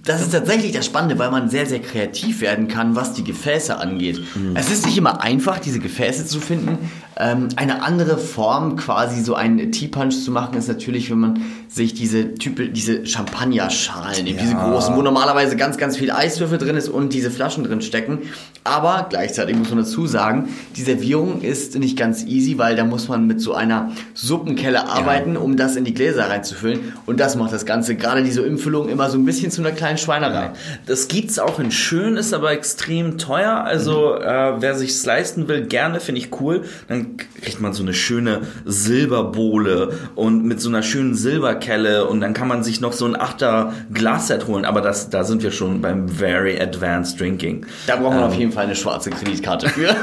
Das 0.04 0.20
ist 0.20 0.32
tatsächlich 0.32 0.72
das 0.72 0.86
Spannende, 0.86 1.18
weil 1.18 1.30
man 1.30 1.48
sehr, 1.48 1.66
sehr 1.66 1.80
kreativ 1.80 2.40
werden 2.40 2.68
kann, 2.68 2.96
was 2.96 3.12
die 3.12 3.24
Gefäße 3.24 3.76
angeht. 3.76 4.19
Es 4.54 4.70
ist 4.70 4.86
nicht 4.86 4.96
immer 4.96 5.20
einfach, 5.20 5.58
diese 5.58 5.78
Gefäße 5.78 6.26
zu 6.26 6.40
finden. 6.40 6.78
Ähm, 7.16 7.48
eine 7.56 7.82
andere 7.82 8.18
Form, 8.18 8.76
quasi 8.76 9.22
so 9.22 9.34
einen 9.34 9.72
Tea 9.72 9.88
Punch 9.88 10.24
zu 10.24 10.30
machen, 10.30 10.56
ist 10.56 10.68
natürlich, 10.68 11.10
wenn 11.10 11.18
man 11.18 11.42
sich 11.72 11.94
diese 11.94 12.34
Type, 12.34 12.68
diese 12.68 13.06
Champagnerschalen 13.06 14.24
nimmt, 14.24 14.40
diese 14.40 14.56
großen, 14.56 14.96
wo 14.96 15.02
normalerweise 15.02 15.54
ganz, 15.54 15.76
ganz 15.78 15.96
viel 15.96 16.10
Eiswürfel 16.10 16.58
drin 16.58 16.76
ist 16.76 16.88
und 16.88 17.12
diese 17.12 17.30
Flaschen 17.30 17.62
drin 17.62 17.80
stecken. 17.80 18.22
Aber 18.64 19.06
gleichzeitig 19.08 19.56
muss 19.56 19.70
man 19.70 19.78
dazu 19.78 20.08
sagen, 20.08 20.48
die 20.74 20.82
Servierung 20.82 21.42
ist 21.42 21.78
nicht 21.78 21.96
ganz 21.96 22.24
easy, 22.24 22.58
weil 22.58 22.74
da 22.74 22.84
muss 22.84 23.08
man 23.08 23.28
mit 23.28 23.40
so 23.40 23.54
einer 23.54 23.92
Suppenkelle 24.14 24.88
arbeiten, 24.88 25.36
um 25.36 25.56
das 25.56 25.76
in 25.76 25.84
die 25.84 25.94
Gläser 25.94 26.28
reinzufüllen. 26.28 26.92
Und 27.06 27.20
das 27.20 27.36
macht 27.36 27.52
das 27.52 27.64
Ganze, 27.66 27.94
gerade 27.94 28.24
diese 28.24 28.42
Umfüllung, 28.42 28.88
immer 28.88 29.08
so 29.08 29.16
ein 29.16 29.24
bisschen 29.24 29.52
zu 29.52 29.62
einer 29.62 29.70
kleinen 29.70 29.96
Schweinerei. 29.96 30.50
Das 30.86 31.06
gibt's 31.06 31.38
auch 31.38 31.60
in 31.60 31.70
schön, 31.70 32.16
ist 32.16 32.34
aber 32.34 32.50
extrem 32.50 33.16
teuer. 33.16 33.62
Also 33.64 34.16
äh, 34.16 34.60
wer 34.60 34.74
sich's 34.74 35.06
leisten 35.06 35.46
will, 35.46 35.66
gerne, 35.66 36.00
finde 36.00 36.20
ich 36.20 36.40
cool. 36.40 36.64
Dann 36.88 37.16
kriegt 37.16 37.60
man 37.60 37.72
so 37.72 37.84
eine 37.84 37.94
schöne 37.94 38.40
Silberbohle 38.64 39.92
und 40.16 40.44
mit 40.44 40.60
so 40.60 40.68
einer 40.68 40.82
schönen 40.82 41.14
Silberkelle 41.60 42.06
und 42.06 42.20
dann 42.20 42.34
kann 42.34 42.48
man 42.48 42.64
sich 42.64 42.80
noch 42.80 42.92
so 42.92 43.04
ein 43.06 43.18
Achter 43.18 43.72
Glasset 43.92 44.46
holen. 44.46 44.64
Aber 44.64 44.80
das, 44.80 45.10
da 45.10 45.24
sind 45.24 45.42
wir 45.42 45.52
schon 45.52 45.80
beim 45.80 46.08
very 46.08 46.60
advanced 46.60 47.20
drinking. 47.20 47.66
Da 47.86 47.96
braucht 47.96 48.14
man 48.14 48.24
auf 48.24 48.34
jeden 48.34 48.52
Fall 48.52 48.64
eine 48.64 48.74
schwarze 48.74 49.10
Kreditkarte 49.10 49.68
für. 49.68 49.90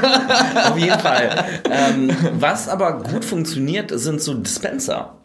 Auf 0.68 0.78
jeden 0.78 0.98
Fall. 0.98 1.30
ähm, 1.70 2.10
was 2.34 2.68
aber 2.68 2.98
gut 2.98 3.24
funktioniert, 3.24 3.90
sind 3.92 4.20
so 4.20 4.34
Dispenser. 4.34 5.17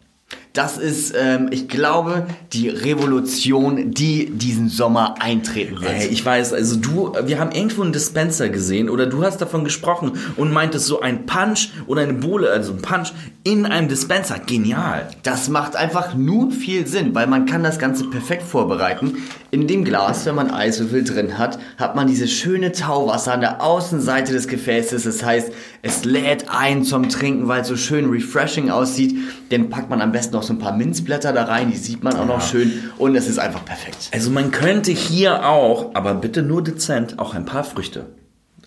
Das 0.54 0.78
ist, 0.78 1.12
ähm, 1.20 1.48
ich 1.50 1.66
glaube, 1.66 2.28
die 2.52 2.68
Revolution, 2.68 3.90
die 3.90 4.30
diesen 4.30 4.68
Sommer 4.68 5.16
eintreten 5.18 5.80
wird. 5.80 5.90
Ey, 5.90 6.06
ich 6.06 6.24
weiß, 6.24 6.52
also 6.52 6.76
du, 6.76 7.12
wir 7.24 7.40
haben 7.40 7.50
irgendwo 7.50 7.82
einen 7.82 7.92
Dispenser 7.92 8.48
gesehen 8.50 8.88
oder 8.88 9.06
du 9.06 9.24
hast 9.24 9.38
davon 9.38 9.64
gesprochen 9.64 10.12
und 10.36 10.52
meintest 10.52 10.86
so 10.86 11.00
ein 11.00 11.26
Punch 11.26 11.70
oder 11.88 12.02
eine 12.02 12.14
Bohle, 12.14 12.50
also 12.50 12.72
ein 12.72 12.82
Punch 12.82 13.12
in 13.42 13.66
einem 13.66 13.88
Dispenser. 13.88 14.38
Genial. 14.38 15.08
Das 15.24 15.48
macht 15.48 15.74
einfach 15.74 16.14
nun 16.14 16.52
viel 16.52 16.86
Sinn, 16.86 17.16
weil 17.16 17.26
man 17.26 17.46
kann 17.46 17.64
das 17.64 17.80
Ganze 17.80 18.04
perfekt 18.04 18.44
vorbereiten. 18.44 19.24
In 19.54 19.68
dem 19.68 19.84
Glas, 19.84 20.26
wenn 20.26 20.34
man 20.34 20.50
Eiswürfel 20.50 21.04
drin 21.04 21.38
hat, 21.38 21.60
hat 21.78 21.94
man 21.94 22.08
dieses 22.08 22.32
schöne 22.32 22.72
Tauwasser 22.72 23.34
an 23.34 23.40
der 23.40 23.62
Außenseite 23.62 24.32
des 24.32 24.48
Gefäßes. 24.48 25.04
Das 25.04 25.22
heißt, 25.22 25.52
es 25.80 26.04
lädt 26.04 26.46
ein 26.48 26.82
zum 26.82 27.08
Trinken, 27.08 27.46
weil 27.46 27.60
es 27.60 27.68
so 27.68 27.76
schön 27.76 28.10
refreshing 28.10 28.70
aussieht. 28.70 29.14
Dann 29.50 29.70
packt 29.70 29.90
man 29.90 30.00
am 30.00 30.10
besten 30.10 30.34
noch 30.34 30.42
so 30.42 30.54
ein 30.54 30.58
paar 30.58 30.76
Minzblätter 30.76 31.32
da 31.32 31.44
rein, 31.44 31.70
die 31.70 31.76
sieht 31.76 32.02
man 32.02 32.16
auch 32.16 32.26
noch 32.26 32.42
schön 32.42 32.90
und 32.98 33.14
es 33.14 33.28
ist 33.28 33.38
einfach 33.38 33.64
perfekt. 33.64 34.10
Also 34.12 34.28
man 34.30 34.50
könnte 34.50 34.90
hier 34.90 35.46
auch, 35.46 35.94
aber 35.94 36.14
bitte 36.14 36.42
nur 36.42 36.64
dezent, 36.64 37.20
auch 37.20 37.34
ein 37.34 37.44
paar 37.44 37.62
Früchte. 37.62 38.06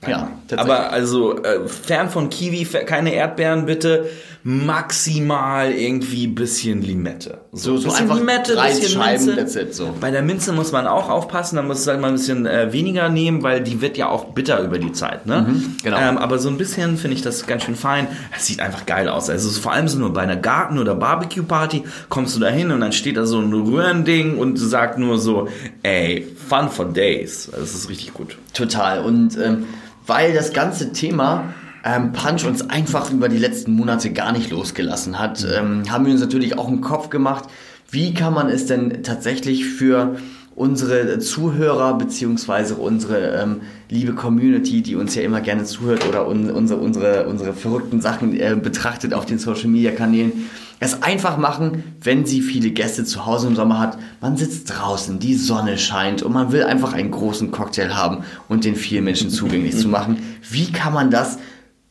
Ja, 0.08 0.30
tatsächlich. 0.48 0.60
Aber 0.60 0.92
also 0.92 1.44
äh, 1.44 1.68
fern 1.68 2.10
von 2.10 2.30
Kiwi, 2.30 2.64
keine 2.64 3.14
Erdbeeren 3.14 3.66
bitte, 3.66 4.10
maximal 4.44 5.72
irgendwie 5.72 6.28
bisschen 6.28 6.82
Limette. 6.82 7.40
So- 7.54 7.78
so 7.78 7.86
bisschen 7.90 8.02
einfach 8.04 8.18
Limette, 8.18 8.54
drei 8.54 8.70
bisschen 8.70 8.90
Scheiben, 9.02 9.26
Minze. 9.26 9.36
that's 9.42 9.56
it, 9.56 9.74
so. 9.74 9.94
Bei 10.00 10.12
der 10.12 10.22
Minze 10.22 10.52
muss 10.54 10.72
man 10.72 10.86
auch 10.86 11.10
aufpassen, 11.10 11.56
da 11.56 11.62
muss 11.64 11.86
man 11.86 12.02
mal 12.02 12.08
ein 12.10 12.14
bisschen 12.16 12.46
äh, 12.46 12.72
weniger 12.74 13.10
nehmen, 13.10 13.42
weil 13.44 13.62
die 13.62 13.82
wird 13.82 13.98
ja 13.98 14.10
auch 14.10 14.26
bitter 14.34 14.62
über 14.64 14.80
die 14.80 14.92
Zeit. 14.92 15.26
Ne? 15.26 15.56
genau. 15.84 15.98
Ähm, 15.98 16.18
aber 16.18 16.40
so 16.40 16.50
ein 16.50 16.58
bisschen 16.58 16.98
finde 16.98 17.16
ich 17.16 17.22
das 17.24 17.48
ganz 17.48 17.64
schön 17.64 17.76
fein. 17.76 18.08
Es 18.36 18.46
sieht 18.48 18.60
einfach 18.60 18.86
geil 18.86 19.08
aus. 19.08 19.30
Also 19.30 19.50
vor 19.60 19.72
allem 19.72 19.88
so 19.88 19.98
nur 19.98 20.12
bei 20.14 20.22
einer 20.22 20.36
Garten- 20.36 20.78
oder 20.78 20.94
Barbecue-Party 20.96 21.84
kommst 22.10 22.36
du 22.36 22.40
da 22.40 22.50
hin 22.50 22.72
und 22.72 22.82
dann 22.82 22.92
steht 22.92 23.18
da 23.18 23.26
so 23.26 23.40
ein 23.40 23.54
Röhrending 23.54 24.38
und 24.38 24.58
sagt 24.58 24.98
nur 25.00 25.18
so, 25.18 25.48
ey, 25.84 26.28
fun 26.48 26.70
for 26.70 26.86
days. 26.86 27.48
Also 27.52 27.62
Das 27.62 27.74
ist 27.76 27.90
richtig 27.90 28.14
gut. 28.14 28.38
Total. 28.54 29.04
Und 29.04 29.38
ähm, 29.38 29.66
weil 30.06 30.34
das 30.34 30.54
ganze 30.54 30.92
Thema 30.94 31.54
ähm, 31.88 32.12
Punch 32.12 32.46
uns 32.46 32.70
einfach 32.70 33.12
über 33.12 33.30
die 33.30 33.38
letzten 33.38 33.72
Monate 33.74 34.12
gar 34.12 34.32
nicht 34.32 34.52
losgelassen 34.52 35.20
hat, 35.20 35.48
ähm, 35.50 35.84
haben 35.90 36.06
wir 36.06 36.12
uns 36.12 36.22
natürlich 36.22 36.58
auch 36.58 36.68
im 36.68 36.82
Kopf 36.82 37.10
gemacht, 37.10 37.46
wie 37.90 38.14
kann 38.14 38.34
man 38.34 38.50
es 38.50 38.66
denn 38.66 39.04
tatsächlich 39.04 39.66
für 39.66 40.18
unsere 40.56 41.20
Zuhörer 41.20 41.98
beziehungsweise 41.98 42.76
unsere 42.76 43.42
ähm, 43.42 43.62
liebe 43.90 44.14
Community, 44.14 44.82
die 44.82 44.96
uns 44.96 45.14
ja 45.16 45.22
immer 45.22 45.40
gerne 45.40 45.64
zuhört 45.64 46.06
oder 46.10 46.28
un 46.28 46.50
unsere, 46.50 46.80
unsere, 46.80 47.28
unsere 47.28 47.54
verrückten 47.54 48.02
Sachen 48.02 48.38
äh, 48.38 48.58
betrachtet 48.62 49.14
auf 49.14 49.26
den 49.26 49.38
Social 49.38 49.68
Media 49.68 49.92
Kanälen, 49.92 50.50
es 50.80 51.04
einfach 51.04 51.38
machen, 51.38 51.84
wenn 52.02 52.26
sie 52.26 52.42
viele 52.42 52.72
Gäste 52.72 53.06
zu 53.06 53.26
Hause 53.26 53.48
im 53.48 53.56
Sommer 53.56 53.80
hat. 53.80 53.98
Man 54.20 54.36
sitzt 54.36 54.72
draußen, 54.72 55.20
die 55.20 55.36
Sonne 55.36 55.78
scheint 55.78 56.24
und 56.24 56.34
man 56.34 56.52
will 56.52 56.64
einfach 56.64 56.94
einen 56.94 57.12
großen 57.12 57.52
Cocktail 57.52 57.96
haben 57.96 58.24
und 58.48 58.66
den 58.66 58.76
vielen 58.76 59.04
Menschen 59.04 59.30
zugänglich 59.30 59.78
zu 59.78 59.88
machen. 59.90 60.18
Wie 60.50 60.72
kann 60.72 60.94
man 60.94 61.12
das, 61.12 61.38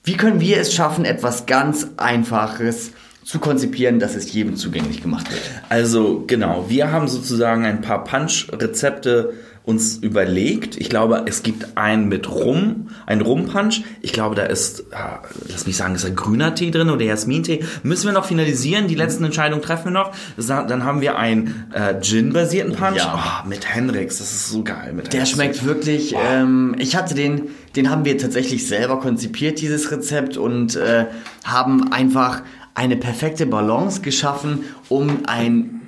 wie 0.06 0.16
können 0.16 0.38
wir 0.38 0.60
es 0.60 0.72
schaffen, 0.72 1.04
etwas 1.04 1.46
ganz 1.46 1.88
Einfaches 1.96 2.92
zu 3.26 3.40
konzipieren, 3.40 3.98
dass 3.98 4.14
es 4.14 4.32
jedem 4.32 4.56
zugänglich 4.56 5.02
gemacht 5.02 5.30
wird? 5.30 5.42
Also 5.68 6.22
genau, 6.26 6.66
wir 6.68 6.92
haben 6.92 7.08
sozusagen 7.08 7.64
ein 7.64 7.80
paar 7.80 8.04
Punch-Rezepte 8.04 9.34
uns 9.64 9.96
überlegt. 9.96 10.76
Ich 10.76 10.88
glaube, 10.88 11.24
es 11.26 11.42
gibt 11.42 11.76
einen 11.76 12.08
mit 12.08 12.30
Rum, 12.30 12.90
ein 13.04 13.20
Rum-Punch. 13.20 13.82
Ich 14.00 14.12
glaube, 14.12 14.36
da 14.36 14.44
ist, 14.44 14.84
ah, 14.92 15.22
lass 15.48 15.66
mich 15.66 15.76
sagen, 15.76 15.96
ist 15.96 16.04
da 16.04 16.08
grüner 16.08 16.54
Tee 16.54 16.70
drin 16.70 16.88
oder 16.88 17.04
Jasmintee. 17.04 17.64
Müssen 17.82 18.06
wir 18.06 18.12
noch 18.12 18.26
finalisieren. 18.26 18.86
Die 18.86 18.94
letzten 18.94 19.24
Entscheidungen 19.24 19.60
treffen 19.60 19.86
wir 19.86 19.90
noch. 19.90 20.12
Dann 20.36 20.84
haben 20.84 21.00
wir 21.00 21.18
einen 21.18 21.64
äh, 21.72 22.00
Gin-basierten 22.00 22.76
Punch. 22.76 22.98
Ja. 22.98 23.42
Oh, 23.44 23.48
mit 23.48 23.74
Hendrix, 23.74 24.18
das 24.18 24.30
ist 24.30 24.50
so 24.50 24.62
geil. 24.62 24.92
Mit 24.92 25.12
Der 25.12 25.26
schmeckt 25.26 25.64
wirklich. 25.64 26.14
Ähm, 26.16 26.76
ich 26.78 26.94
hatte 26.94 27.16
den, 27.16 27.48
den 27.74 27.90
haben 27.90 28.04
wir 28.04 28.18
tatsächlich 28.18 28.68
selber 28.68 29.00
konzipiert, 29.00 29.60
dieses 29.60 29.90
Rezept, 29.90 30.36
und 30.36 30.76
äh, 30.76 31.06
haben 31.44 31.92
einfach 31.92 32.42
eine 32.76 32.96
perfekte 32.96 33.46
Balance 33.46 34.02
geschaffen, 34.02 34.64
um 34.88 35.24
ein 35.26 35.80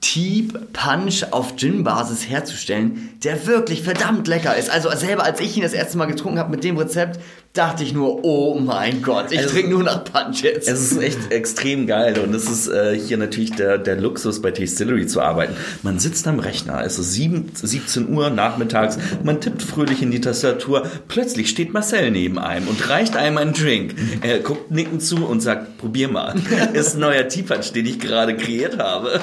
Teep 0.00 0.72
Punch 0.72 1.24
auf 1.30 1.56
Gin-Basis 1.56 2.28
herzustellen, 2.28 3.10
der 3.22 3.46
wirklich 3.46 3.82
verdammt 3.82 4.26
lecker 4.28 4.56
ist. 4.56 4.70
Also 4.70 4.90
selber 4.90 5.24
als 5.24 5.40
ich 5.40 5.56
ihn 5.56 5.62
das 5.62 5.72
erste 5.72 5.98
Mal 5.98 6.06
getrunken 6.06 6.38
habe 6.38 6.50
mit 6.50 6.64
dem 6.64 6.76
Rezept, 6.78 7.20
dachte 7.54 7.84
ich 7.84 7.92
nur, 7.92 8.24
oh 8.24 8.58
mein 8.58 9.02
Gott, 9.02 9.26
ich 9.30 9.38
Also- 9.40 9.50
trinke 9.50 9.70
nur 9.72 9.82
nach 9.82 10.04
Punch 10.04 10.40
jetzt. 10.42 10.66
Es 10.68 10.90
ist 10.90 11.02
echt 11.02 11.30
extrem 11.30 11.86
geil 11.86 12.18
und 12.18 12.34
es 12.34 12.48
ist 12.48 12.68
äh, 12.68 12.98
hier 12.98 13.18
natürlich 13.18 13.52
der, 13.52 13.76
der 13.76 13.96
Luxus 13.96 14.40
bei 14.40 14.52
Tastillery 14.52 15.06
zu 15.06 15.20
arbeiten. 15.20 15.54
Man 15.82 15.98
sitzt 15.98 16.26
am 16.26 16.38
Rechner, 16.38 16.82
es 16.82 16.98
ist 16.98 17.12
7, 17.12 17.50
17 17.54 18.08
Uhr 18.08 18.30
nachmittags, 18.30 18.96
man 19.22 19.38
tippt 19.42 19.62
fröhlich 19.62 20.00
in 20.00 20.10
die 20.10 20.22
Tastatur, 20.22 20.84
plötzlich 21.08 21.50
steht 21.50 21.74
Marcel 21.74 22.10
neben 22.10 22.38
einem 22.38 22.68
und 22.68 22.88
reicht 22.88 23.16
einem 23.16 23.36
einen 23.36 23.52
Drink. 23.52 23.96
Er 24.22 24.38
guckt 24.38 24.70
nickend 24.70 25.02
zu 25.02 25.26
und 25.26 25.40
sagt, 25.42 25.76
probier 25.76 26.08
mal. 26.08 26.34
Ist 26.72 26.94
ein 26.94 27.00
neuer 27.00 27.28
Teapot, 27.28 27.74
den 27.74 27.84
ich 27.84 28.00
gerade 28.00 28.34
kreiert 28.34 28.78
habe. 28.78 29.20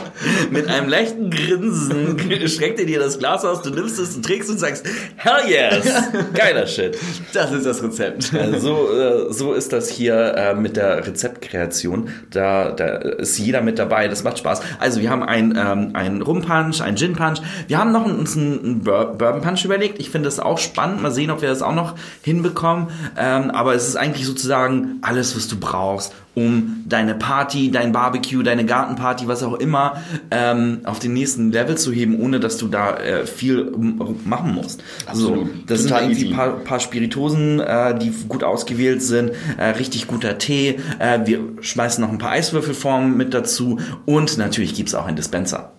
Mit 0.52 0.68
einem 0.68 0.88
leichten 0.88 1.32
Grinsen 1.32 2.20
streckt 2.48 2.80
er 2.80 2.86
dir 2.86 3.00
das 3.00 3.18
Glas 3.18 3.44
aus, 3.44 3.64
du 3.64 3.72
nimmst 3.72 3.98
es 3.98 4.16
und 4.16 4.24
trägst 4.24 4.52
und 4.52 4.60
sagst, 4.60 4.86
hell 5.16 5.50
yes! 5.50 5.84
Geiler 6.36 6.68
Shit. 6.68 6.96
Das 7.34 7.52
ist 7.52 7.66
das 7.66 7.82
Rezept. 7.82 8.19
Äh, 8.34 8.60
So, 8.60 8.90
äh, 8.92 9.34
so 9.34 9.54
ist 9.54 9.74
das 9.74 9.90
hier 9.90 10.36
äh, 10.36 10.56
mit 10.56 10.76
der 10.78 11.06
Rezeptkreation. 11.08 12.10
Da, 12.32 12.72
da 12.72 12.86
ist 12.86 13.38
jeder 13.38 13.62
mit 13.62 13.80
dabei. 13.80 14.08
Das 14.08 14.24
macht 14.24 14.40
Spaß. 14.40 14.62
Also 14.80 15.02
wir 15.02 15.10
haben 15.10 15.24
einen, 15.24 15.56
ähm, 15.58 15.92
einen 15.94 16.22
Rum-Punch, 16.22 16.82
einen 16.82 16.98
Gin-Punch. 16.98 17.42
Wir 17.68 17.78
haben 17.78 17.92
noch 17.92 18.06
uns 18.06 18.38
einen, 18.38 18.82
Bourbon-Punch 18.84 19.66
überlegt. 19.66 20.00
Ich 20.00 20.10
finde 20.10 20.28
das 20.28 20.40
auch 20.40 20.58
spannend. 20.58 21.02
Mal 21.02 21.12
sehen, 21.12 21.32
ob 21.32 21.42
wir 21.42 21.50
das 21.50 21.62
auch 21.62 21.76
noch 21.76 21.96
hinbekommen. 22.22 22.88
Ähm, 23.18 23.52
aber 23.52 23.76
es 23.76 23.88
ist 23.88 23.96
eigentlich 23.96 24.26
sozusagen 24.26 25.00
alles, 25.02 25.36
was 25.36 25.48
du 25.48 25.60
brauchst, 25.60 26.14
um 26.40 26.84
deine 26.88 27.16
Party, 27.16 27.70
dein 27.72 27.92
Barbecue, 27.92 28.44
deine 28.44 28.66
Gartenparty, 28.66 29.28
was 29.28 29.44
auch 29.44 29.56
immer, 29.56 30.02
ähm, 30.32 30.80
auf 30.86 31.00
den 31.00 31.14
nächsten 31.14 31.52
Level 31.52 31.78
zu 31.78 31.92
heben, 31.92 32.20
ohne 32.20 32.40
dass 32.40 32.58
du 32.58 32.68
da 32.68 32.96
äh, 32.98 33.26
viel 33.26 33.72
machen 34.26 34.54
musst. 34.54 34.84
Also, 35.06 35.34
Absolut. 35.34 35.50
das 35.70 35.84
Total 35.84 36.00
sind 36.00 36.10
irgendwie 36.12 36.26
easy. 36.26 36.36
paar, 36.36 36.52
paar 36.60 36.80
Spiritosen, 36.80 37.60
äh, 37.60 37.98
die 37.98 38.14
gut 38.28 38.44
ausgewählt 38.44 39.02
sind, 39.02 39.32
äh, 39.58 39.66
richtig 39.66 40.08
guter 40.08 40.38
Tee. 40.38 40.80
Äh, 41.00 41.20
wir 41.26 41.40
schmeißen 41.62 42.02
noch 42.02 42.12
ein 42.12 42.18
paar 42.18 42.32
Eiswürfelformen 42.32 43.18
mit 43.18 43.34
dazu 43.34 43.80
und 44.06 44.38
natürlich 44.38 44.74
gibt's 44.76 44.96
auch 44.96 45.06
einen 45.06 45.18
Dispenser. 45.18 45.74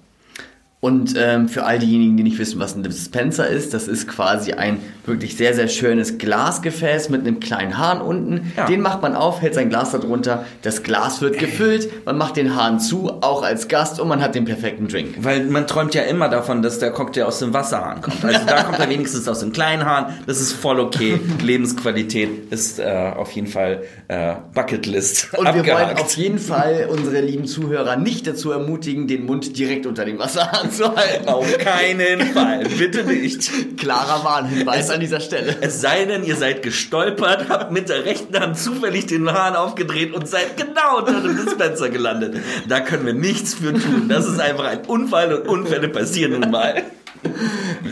Und 0.83 1.15
ähm, 1.19 1.51
für 1.51 1.65
all 1.65 1.79
diejenigen, 1.79 2.17
die 2.17 2.23
nicht 2.23 2.39
wissen, 2.39 2.59
was 2.59 2.75
ein 2.75 2.83
Dispenser 2.83 3.47
ist, 3.47 3.75
das 3.75 3.87
ist 3.87 4.09
quasi 4.09 4.53
ein 4.53 4.81
wirklich 5.05 5.37
sehr, 5.37 5.55
sehr 5.55 5.69
schönes 5.69 6.17
Glasgefäß 6.17 7.11
mit 7.11 7.21
einem 7.21 7.39
kleinen 7.39 7.77
Hahn 7.77 8.01
unten. 8.01 8.53
Ja. 8.57 8.65
Den 8.65 8.81
macht 8.81 9.03
man 9.03 9.15
auf, 9.15 9.43
hält 9.43 9.55
sein 9.55 9.69
Glas 9.69 9.91
darunter, 9.91 10.47
das 10.63 10.83
Glas 10.83 11.21
wird 11.21 11.39
gefüllt, 11.39 12.07
man 12.07 12.17
macht 12.17 12.39
den 12.39 12.57
Hahn 12.57 12.81
zu, 12.81 13.11
auch 13.21 13.43
als 13.43 13.69
Gast 13.69 14.01
und 14.01 14.09
man 14.09 14.23
hat 14.23 14.35
den 14.35 14.47
perfekten 14.47 14.89
Drink. 14.89 15.17
Weil 15.19 15.45
man 15.45 15.67
träumt 15.67 15.95
ja 15.95 16.03
immer 16.03 16.31
davon, 16.31 16.63
dass 16.63 16.79
der 16.79 16.93
Cocktail 16.93 17.25
aus 17.25 17.41
dem 17.41 17.53
Wasserhahn 17.53 18.01
kommt. 18.01 18.25
Also 18.25 18.41
da 18.47 18.63
kommt 18.63 18.79
er 18.79 18.89
wenigstens 18.89 19.29
aus 19.29 19.41
dem 19.41 19.53
kleinen 19.53 19.85
Hahn. 19.85 20.15
Das 20.27 20.41
ist 20.41 20.55
voll 20.55 20.81
okay. 20.81 21.21
Lebensqualität 21.43 22.51
ist 22.51 22.79
äh, 22.79 23.13
auf 23.15 23.33
jeden 23.33 23.49
Fall 23.49 23.83
äh, 24.09 24.33
Bucketlist. 24.55 25.35
Und 25.37 25.45
wir 25.45 25.57
wollen 25.57 25.69
abgehakt. 25.69 26.01
auf 26.01 26.17
jeden 26.17 26.39
Fall 26.39 26.89
unsere 26.91 27.21
lieben 27.21 27.45
Zuhörer 27.45 27.97
nicht 27.97 28.27
dazu 28.27 28.51
ermutigen, 28.51 29.09
den 29.09 29.27
Mund 29.27 29.59
direkt 29.59 29.85
unter 29.85 30.07
dem 30.07 30.19
Wasserhahn 30.19 30.70
zu 30.71 30.95
halten. 30.95 31.29
Auf 31.29 31.59
keinen 31.59 32.33
Fall. 32.33 32.65
Bitte 32.79 33.05
nicht. 33.05 33.79
Klarer 33.79 34.25
Warnhinweis 34.25 34.91
an 34.91 35.01
dieser 35.01 35.21
Stelle. 35.21 35.57
Es 35.61 35.81
sei 35.81 36.05
denn, 36.05 36.25
ihr 36.25 36.37
seid 36.37 36.63
gestolpert, 36.63 37.49
habt 37.49 37.73
mit 37.73 37.89
der 37.89 38.05
rechten 38.05 38.39
Hand 38.39 38.59
zufällig 38.59 39.07
den 39.07 39.31
Hahn 39.31 39.57
aufgedreht 39.57 40.15
und 40.15 40.29
seid 40.29 40.57
genau 40.57 40.99
unter 40.99 41.21
dem 41.21 41.37
Dispenser 41.45 41.89
gelandet. 41.89 42.37
Da 42.69 42.81
können 42.81 43.07
wir 43.07 43.15
nichts 43.15 43.55
für 43.55 43.73
tun. 43.73 44.09
Das 44.09 44.27
ist 44.27 44.41
einfach 44.41 44.65
ein 44.65 44.81
Unfall 44.87 45.35
und 45.35 45.49
Unfälle 45.49 45.89
passieren 45.89 46.41
nun 46.41 46.51
mal. 46.51 46.83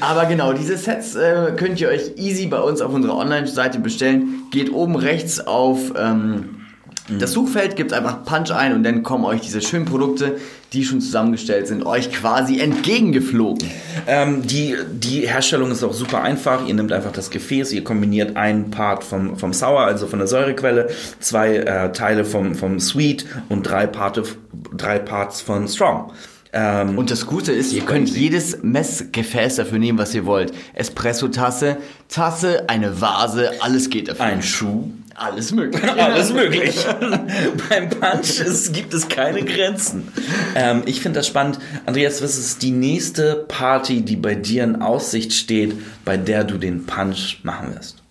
Aber 0.00 0.26
genau, 0.26 0.52
diese 0.52 0.76
Sets 0.76 1.14
äh, 1.14 1.52
könnt 1.56 1.80
ihr 1.80 1.88
euch 1.88 2.12
easy 2.16 2.46
bei 2.46 2.60
uns 2.60 2.80
auf 2.80 2.92
unserer 2.92 3.16
Online-Seite 3.16 3.78
bestellen. 3.78 4.44
Geht 4.50 4.72
oben 4.72 4.96
rechts 4.96 5.46
auf 5.46 5.92
ähm, 5.96 6.57
das 7.08 7.32
Suchfeld, 7.32 7.76
gebt 7.76 7.92
einfach 7.92 8.24
Punch 8.24 8.50
ein 8.50 8.74
und 8.74 8.82
dann 8.82 9.02
kommen 9.02 9.24
euch 9.24 9.40
diese 9.40 9.62
schönen 9.62 9.84
Produkte, 9.86 10.36
die 10.72 10.84
schon 10.84 11.00
zusammengestellt 11.00 11.66
sind, 11.66 11.86
euch 11.86 12.12
quasi 12.12 12.60
entgegengeflogen. 12.60 13.70
Ähm, 14.06 14.46
die, 14.46 14.76
die 14.92 15.26
Herstellung 15.26 15.70
ist 15.70 15.82
auch 15.82 15.94
super 15.94 16.22
einfach. 16.22 16.66
Ihr 16.66 16.74
nehmt 16.74 16.92
einfach 16.92 17.12
das 17.12 17.30
Gefäß, 17.30 17.72
ihr 17.72 17.84
kombiniert 17.84 18.36
einen 18.36 18.70
Part 18.70 19.04
vom, 19.04 19.36
vom 19.38 19.52
Sour, 19.54 19.80
also 19.80 20.06
von 20.06 20.18
der 20.18 20.28
Säurequelle, 20.28 20.90
zwei 21.20 21.56
äh, 21.56 21.92
Teile 21.92 22.24
vom, 22.26 22.54
vom 22.54 22.78
Sweet 22.80 23.24
und 23.48 23.62
drei, 23.62 23.86
Parte, 23.86 24.24
drei 24.76 24.98
Parts 24.98 25.40
von 25.40 25.66
Strong. 25.66 26.12
Ähm, 26.52 26.96
Und 26.96 27.10
das 27.10 27.26
Gute 27.26 27.52
ist, 27.52 27.72
ihr 27.72 27.82
könnt 27.82 28.08
jedes 28.10 28.62
Messgefäß 28.62 29.56
dafür 29.56 29.78
nehmen, 29.78 29.98
was 29.98 30.14
ihr 30.14 30.24
wollt. 30.26 30.52
Espresso-Tasse, 30.74 31.76
Tasse, 32.08 32.68
eine 32.68 33.00
Vase, 33.00 33.50
alles 33.60 33.90
geht 33.90 34.08
dafür. 34.08 34.24
ein 34.24 34.42
Schuh. 34.42 34.90
Alles 35.18 35.52
möglich. 35.52 35.82
Alles 35.98 36.32
möglich. 36.32 36.86
Beim 37.68 37.90
Punch 37.90 38.40
ist, 38.40 38.72
gibt 38.72 38.94
es 38.94 39.08
keine 39.08 39.44
Grenzen. 39.44 40.12
Ähm, 40.54 40.82
ich 40.86 41.00
finde 41.00 41.18
das 41.18 41.26
spannend. 41.26 41.58
Andreas, 41.86 42.22
was 42.22 42.38
ist 42.38 42.62
die 42.62 42.70
nächste 42.70 43.44
Party, 43.48 44.02
die 44.02 44.16
bei 44.16 44.36
dir 44.36 44.62
in 44.62 44.80
Aussicht 44.80 45.32
steht, 45.32 45.74
bei 46.04 46.16
der 46.16 46.44
du 46.44 46.56
den 46.56 46.86
Punch 46.86 47.40
machen 47.42 47.74
wirst? 47.74 48.02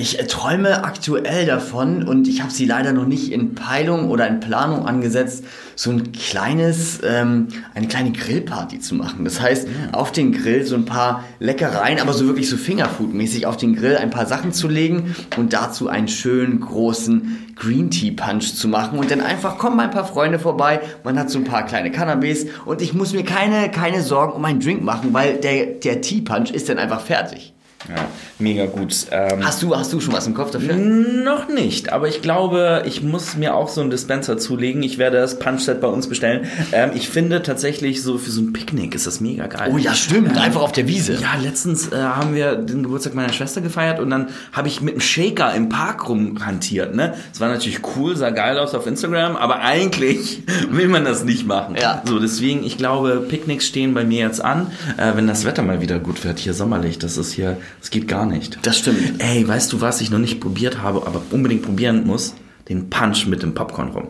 Ich 0.00 0.16
äh, 0.20 0.28
träume 0.28 0.84
aktuell 0.84 1.44
davon 1.44 2.06
und 2.06 2.28
ich 2.28 2.40
habe 2.40 2.52
sie 2.52 2.66
leider 2.66 2.92
noch 2.92 3.04
nicht 3.04 3.32
in 3.32 3.56
Peilung 3.56 4.10
oder 4.10 4.28
in 4.28 4.38
Planung 4.38 4.86
angesetzt, 4.86 5.42
so 5.74 5.90
ein 5.90 6.12
kleines, 6.12 7.00
ähm, 7.02 7.48
eine 7.74 7.88
kleine 7.88 8.12
Grillparty 8.12 8.78
zu 8.78 8.94
machen. 8.94 9.24
Das 9.24 9.40
heißt, 9.40 9.66
auf 9.90 10.12
den 10.12 10.30
Grill 10.30 10.64
so 10.64 10.76
ein 10.76 10.84
paar 10.84 11.24
Leckereien, 11.40 11.98
aber 11.98 12.12
so 12.12 12.26
wirklich 12.26 12.48
so 12.48 12.56
Fingerfood-mäßig 12.56 13.44
auf 13.46 13.56
den 13.56 13.74
Grill 13.74 13.96
ein 13.96 14.10
paar 14.10 14.26
Sachen 14.26 14.52
zu 14.52 14.68
legen 14.68 15.16
und 15.36 15.52
dazu 15.52 15.88
einen 15.88 16.06
schönen 16.06 16.60
großen 16.60 17.52
Green 17.56 17.90
Tea 17.90 18.12
Punch 18.12 18.54
zu 18.54 18.68
machen 18.68 19.00
und 19.00 19.10
dann 19.10 19.20
einfach 19.20 19.58
kommen 19.58 19.80
ein 19.80 19.90
paar 19.90 20.06
Freunde 20.06 20.38
vorbei, 20.38 20.80
man 21.02 21.18
hat 21.18 21.28
so 21.28 21.40
ein 21.40 21.44
paar 21.44 21.66
kleine 21.66 21.90
Cannabis 21.90 22.46
und 22.66 22.82
ich 22.82 22.94
muss 22.94 23.14
mir 23.14 23.24
keine, 23.24 23.68
keine 23.72 24.02
Sorgen 24.02 24.34
um 24.34 24.44
einen 24.44 24.60
Drink 24.60 24.84
machen, 24.84 25.12
weil 25.12 25.38
der, 25.38 25.66
der 25.82 26.02
Tea 26.02 26.20
Punch 26.20 26.52
ist 26.52 26.68
dann 26.68 26.78
einfach 26.78 27.00
fertig. 27.00 27.52
Ja, 27.88 28.08
mega 28.40 28.66
gut. 28.66 29.06
Ähm, 29.12 29.44
Hast 29.44 29.62
du, 29.62 29.74
hast 29.74 29.92
du 29.92 30.00
schon 30.00 30.12
was 30.12 30.26
im 30.26 30.34
Kopf 30.34 30.50
dafür? 30.50 30.74
Noch 30.74 31.48
nicht, 31.48 31.92
aber 31.92 32.08
ich 32.08 32.22
glaube, 32.22 32.82
ich 32.86 33.02
muss 33.02 33.36
mir 33.36 33.54
auch 33.54 33.68
so 33.68 33.80
einen 33.80 33.90
Dispenser 33.90 34.36
zulegen. 34.36 34.82
Ich 34.82 34.98
werde 34.98 35.18
das 35.18 35.38
Punch-Set 35.38 35.80
bei 35.80 35.86
uns 35.86 36.08
bestellen. 36.08 36.46
Ähm, 36.72 36.90
ich 36.94 37.08
finde 37.08 37.40
tatsächlich 37.42 38.02
so 38.02 38.18
für 38.18 38.32
so 38.32 38.40
ein 38.42 38.52
Picknick 38.52 38.96
ist 38.96 39.06
das 39.06 39.20
mega 39.20 39.46
geil. 39.46 39.70
Oh 39.72 39.78
ja, 39.78 39.94
stimmt, 39.94 40.36
einfach 40.36 40.62
auf 40.62 40.72
der 40.72 40.88
Wiese. 40.88 41.14
Ja, 41.14 41.36
letztens 41.40 41.92
äh, 41.92 41.96
haben 41.96 42.34
wir 42.34 42.56
den 42.56 42.82
Geburtstag 42.82 43.14
meiner 43.14 43.32
Schwester 43.32 43.60
gefeiert 43.60 44.00
und 44.00 44.10
dann 44.10 44.28
habe 44.52 44.66
ich 44.66 44.80
mit 44.80 44.94
einem 44.94 45.00
Shaker 45.00 45.54
im 45.54 45.68
Park 45.68 46.08
rumhantiert. 46.08 46.96
Ne, 46.96 47.14
es 47.32 47.40
war 47.40 47.48
natürlich 47.48 47.80
cool, 47.96 48.16
sah 48.16 48.30
geil 48.30 48.58
aus 48.58 48.74
auf 48.74 48.88
Instagram, 48.88 49.36
aber 49.36 49.60
eigentlich 49.60 50.42
will 50.70 50.88
man 50.88 51.04
das 51.04 51.22
nicht 51.24 51.46
machen. 51.46 51.76
Ja. 51.80 52.02
So 52.04 52.18
deswegen, 52.18 52.64
ich 52.64 52.76
glaube, 52.76 53.24
Picknicks 53.28 53.66
stehen 53.68 53.94
bei 53.94 54.04
mir 54.04 54.26
jetzt 54.26 54.44
an, 54.44 54.72
äh, 54.96 55.12
wenn 55.14 55.28
das 55.28 55.44
Wetter 55.44 55.62
mal 55.62 55.80
wieder 55.80 56.00
gut 56.00 56.24
wird 56.24 56.40
hier 56.40 56.54
sommerlich. 56.54 56.98
Das 56.98 57.16
ist 57.16 57.32
hier, 57.32 57.56
das 57.80 57.90
geht 57.90 58.08
gar 58.08 58.26
nicht. 58.26 58.58
Das 58.62 58.78
stimmt. 58.78 59.20
Ey, 59.22 59.46
weißt 59.46 59.72
du, 59.72 59.80
was 59.80 60.00
ich 60.00 60.10
noch 60.10 60.18
nicht 60.18 60.40
probiert 60.40 60.82
habe, 60.82 61.06
aber 61.06 61.22
unbedingt 61.30 61.62
probieren 61.62 62.06
muss? 62.06 62.34
Den 62.68 62.90
Punch 62.90 63.26
mit 63.26 63.42
dem 63.42 63.54
Popcorn 63.54 63.88
rum. 63.90 64.08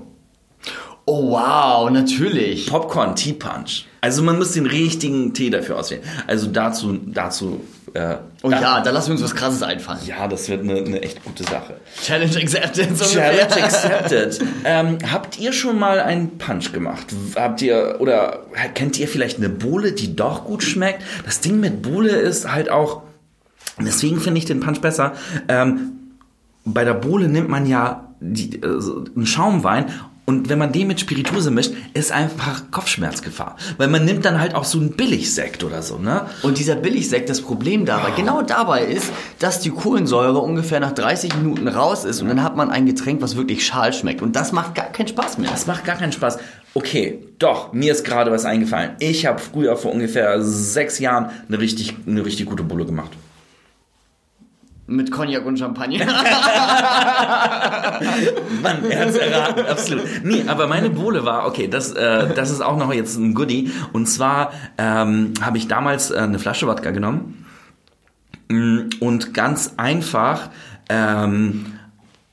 Oh 1.06 1.30
wow, 1.30 1.90
natürlich. 1.90 2.66
Popcorn 2.66 3.16
Tea 3.16 3.32
Punch. 3.32 3.86
Also 4.02 4.22
man 4.22 4.36
muss 4.36 4.52
den 4.52 4.66
richtigen 4.66 5.32
Tee 5.32 5.48
dafür 5.48 5.78
auswählen. 5.78 6.02
Also 6.26 6.48
dazu, 6.48 6.98
dazu. 7.06 7.60
Äh, 7.94 8.16
Oh 8.42 8.50
da- 8.50 8.60
ja, 8.60 8.80
da 8.82 8.90
lassen 8.90 9.08
wir 9.08 9.12
uns 9.14 9.22
was 9.24 9.34
krasses 9.34 9.62
einfallen. 9.62 10.00
Ja, 10.06 10.28
das 10.28 10.48
wird 10.50 10.60
eine, 10.62 10.74
eine 10.76 11.00
echt 11.02 11.24
gute 11.24 11.42
Sache. 11.44 11.76
Challenge 12.04 12.36
accepted. 12.36 12.96
So 12.98 13.04
Challenge 13.06 13.62
accepted. 13.64 14.38
ähm, 14.64 14.98
habt 15.10 15.38
ihr 15.40 15.52
schon 15.54 15.78
mal 15.78 15.98
einen 15.98 16.36
Punch 16.36 16.72
gemacht? 16.72 17.06
Habt 17.34 17.62
ihr 17.62 17.96
oder 18.00 18.40
kennt 18.74 18.98
ihr 19.00 19.08
vielleicht 19.08 19.38
eine 19.38 19.48
Bohle, 19.48 19.92
die 19.92 20.14
doch 20.14 20.44
gut 20.44 20.62
schmeckt? 20.62 21.02
Das 21.24 21.40
Ding 21.40 21.58
mit 21.58 21.80
Bohle 21.82 22.10
ist 22.10 22.52
halt 22.52 22.70
auch. 22.70 23.02
Deswegen 23.80 24.20
finde 24.20 24.38
ich 24.38 24.44
den 24.44 24.60
Punch 24.60 24.80
besser. 24.80 25.12
Ähm, 25.48 25.92
bei 26.64 26.84
der 26.84 26.94
Bohle 26.94 27.28
nimmt 27.28 27.48
man 27.48 27.66
ja 27.66 28.08
die, 28.20 28.56
äh, 28.56 28.80
einen 29.14 29.26
Schaumwein 29.26 29.86
und 30.28 30.50
wenn 30.50 30.58
man 30.58 30.72
den 30.72 30.88
mit 30.88 31.00
Spirituose 31.00 31.50
mischt, 31.50 31.72
ist 31.94 32.12
einfach 32.12 32.70
Kopfschmerzgefahr. 32.70 33.56
Weil 33.78 33.88
man 33.88 34.04
nimmt 34.04 34.26
dann 34.26 34.38
halt 34.38 34.54
auch 34.54 34.64
so 34.64 34.78
einen 34.78 34.90
Billigsekt 34.90 35.64
oder 35.64 35.80
so, 35.80 35.96
ne? 35.96 36.26
Und 36.42 36.58
dieser 36.58 36.74
Billigsekt, 36.74 37.30
das 37.30 37.40
Problem 37.40 37.86
dabei, 37.86 38.10
genau 38.14 38.42
dabei 38.42 38.84
ist, 38.84 39.10
dass 39.38 39.60
die 39.60 39.70
Kohlensäure 39.70 40.36
ungefähr 40.40 40.80
nach 40.80 40.92
30 40.92 41.34
Minuten 41.36 41.66
raus 41.66 42.04
ist 42.04 42.20
und 42.20 42.28
dann 42.28 42.42
hat 42.42 42.56
man 42.56 42.68
ein 42.68 42.84
Getränk, 42.84 43.22
was 43.22 43.36
wirklich 43.36 43.64
schal 43.64 43.94
schmeckt. 43.94 44.20
Und 44.20 44.36
das 44.36 44.52
macht 44.52 44.74
gar 44.74 44.92
keinen 44.92 45.08
Spaß 45.08 45.38
mehr. 45.38 45.50
Das 45.50 45.66
macht 45.66 45.86
gar 45.86 45.96
keinen 45.96 46.12
Spaß. 46.12 46.36
Okay, 46.74 47.20
doch, 47.38 47.72
mir 47.72 47.92
ist 47.92 48.04
gerade 48.04 48.30
was 48.30 48.44
eingefallen. 48.44 48.96
Ich 48.98 49.24
habe 49.24 49.38
früher 49.38 49.78
vor 49.78 49.92
ungefähr 49.92 50.42
sechs 50.42 50.98
Jahren 50.98 51.30
eine 51.48 51.58
richtig, 51.58 51.94
eine 52.06 52.22
richtig 52.22 52.44
gute 52.44 52.64
Bulle 52.64 52.84
gemacht. 52.84 53.12
Mit 54.90 55.10
Cognac 55.10 55.44
und 55.44 55.58
Champagner. 55.58 55.98
Mann, 58.62 58.84
er 58.88 59.00
hat's 59.04 59.16
erraten, 59.16 59.66
absolut. 59.66 60.06
Nee, 60.24 60.44
aber 60.46 60.66
meine 60.66 60.88
Bohle 60.88 61.26
war, 61.26 61.46
okay, 61.46 61.68
das, 61.68 61.92
äh, 61.92 62.32
das 62.34 62.50
ist 62.50 62.62
auch 62.62 62.78
noch 62.78 62.90
jetzt 62.94 63.18
ein 63.18 63.34
Goodie. 63.34 63.70
Und 63.92 64.06
zwar 64.06 64.50
ähm, 64.78 65.34
habe 65.42 65.58
ich 65.58 65.68
damals 65.68 66.10
äh, 66.10 66.16
eine 66.16 66.38
Flasche 66.38 66.66
Wodka 66.66 66.90
genommen 66.92 67.44
mm, 68.48 68.78
und 69.00 69.34
ganz 69.34 69.74
einfach 69.76 70.48
ähm, 70.88 71.77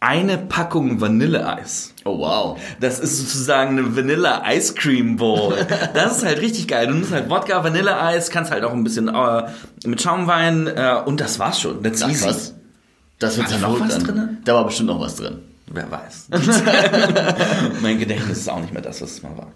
eine 0.05 0.37
Packung 0.37 1.01
Vanilleeis. 1.01 1.93
Oh 2.05 2.19
wow. 2.19 2.59
Das 2.79 2.99
ist 2.99 3.17
sozusagen 3.17 3.79
eine 3.79 3.95
Vanilla 3.95 4.43
Ice 4.53 4.75
Cream 4.75 5.17
Bowl. 5.17 5.55
Das 5.95 6.17
ist 6.17 6.25
halt 6.25 6.41
richtig 6.41 6.67
geil. 6.67 6.87
Du 6.87 6.93
nimmst 6.93 7.11
halt 7.11 7.29
Wodka, 7.29 7.63
Vanilleeis, 7.63 8.29
kannst 8.29 8.51
halt 8.51 8.63
auch 8.63 8.73
ein 8.73 8.83
bisschen 8.83 9.07
äh, 9.07 9.43
mit 9.85 10.01
Schaumwein 10.01 10.67
äh, 10.67 11.01
und 11.05 11.19
das 11.19 11.39
war's 11.39 11.59
schon. 11.59 11.81
That's 11.81 11.99
Sag 11.99 12.11
easy. 12.11 12.27
was. 12.27 12.53
Das 13.17 13.37
wird 13.37 13.51
War 13.51 13.59
da 13.59 13.67
noch 13.67 13.79
was 13.79 13.97
drinne? 13.99 14.37
Da 14.45 14.53
war 14.53 14.65
bestimmt 14.65 14.89
noch 14.89 14.99
was 14.99 15.15
drin. 15.15 15.39
Wer 15.67 15.89
weiß. 15.89 16.27
mein 17.81 17.97
Gedächtnis 17.97 18.37
ist 18.37 18.49
auch 18.49 18.59
nicht 18.59 18.71
mehr 18.71 18.83
das, 18.83 19.01
was 19.01 19.13
es 19.13 19.23
mal 19.23 19.35
war. 19.35 19.51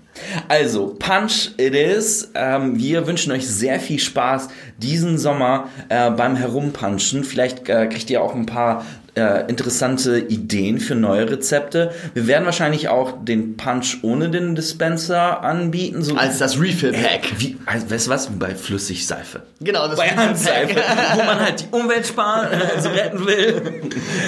Also, 0.48 0.96
Punch 0.98 1.52
it 1.58 1.76
is. 1.76 2.32
Ähm, 2.34 2.80
wir 2.80 3.06
wünschen 3.06 3.32
euch 3.32 3.48
sehr 3.48 3.80
viel 3.80 4.00
Spaß 4.00 4.48
diesen 4.80 5.20
Sommer 5.20 5.68
äh, 5.90 6.10
beim 6.10 6.36
Herumpunchen. 6.36 7.24
Vielleicht 7.24 7.70
äh, 7.70 7.86
kriegt 7.86 8.10
ihr 8.10 8.24
auch 8.24 8.34
ein 8.34 8.48
paar 8.48 8.84
äh, 9.20 9.46
interessante 9.48 10.18
Ideen 10.18 10.80
für 10.80 10.96
neue 10.96 11.30
Rezepte. 11.30 11.92
Wir 12.14 12.28
werden 12.28 12.46
wahrscheinlich 12.46 12.88
auch 12.88 13.14
den 13.24 13.58
Punch 13.58 14.00
ohne 14.02 14.30
den 14.30 14.56
Dispenser 14.56 15.44
anbieten. 15.44 16.02
So 16.02 16.16
Als 16.16 16.38
das 16.38 16.60
Refill-Pack. 16.60 17.34
wie, 17.38 17.58
also, 17.66 17.90
weißt 17.92 18.08
du 18.08 18.12
was? 18.12 18.32
Wie 18.32 18.38
bei 18.38 18.56
Flüssigseife. 18.56 19.44
Genau, 19.60 19.88
das 19.88 19.98
Bei. 19.98 20.08
Handseife, 20.10 20.76
wo 21.14 21.24
man 21.24 21.40
halt 21.40 21.62
die 21.62 21.76
Umwelt 21.76 22.08
sparen, 22.08 22.48
also 22.76 22.90
retten 22.90 23.26
will. 23.26 23.62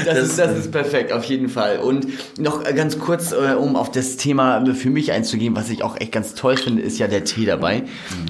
Das, 0.06 0.20
ist, 0.20 0.38
das 0.38 0.58
ist 0.58 0.72
perfekt, 0.72 1.12
auf 1.14 1.24
jeden 1.24 1.50
Fall. 1.50 1.80
Und 1.80 2.08
noch 2.38 2.66
äh, 2.66 2.74
ganz 2.74 3.00
kurz, 3.00 3.32
äh, 3.32 3.54
um 3.56 3.76
auf 3.76 3.92
das 3.92 4.18
Thema 4.18 4.64
für 4.76 4.90
mich 4.90 5.12
einzugehen, 5.12 5.56
was 5.56 5.70
ich 5.70 5.84
auch 5.84 6.00
echt 6.00 6.12
ganz 6.12 6.36
toll 6.36 6.58
finde, 6.58 6.82
ist 6.82 7.00
ja 7.00 7.08
der 7.08 7.24
Tee 7.24 7.46
dabei. 7.46 7.84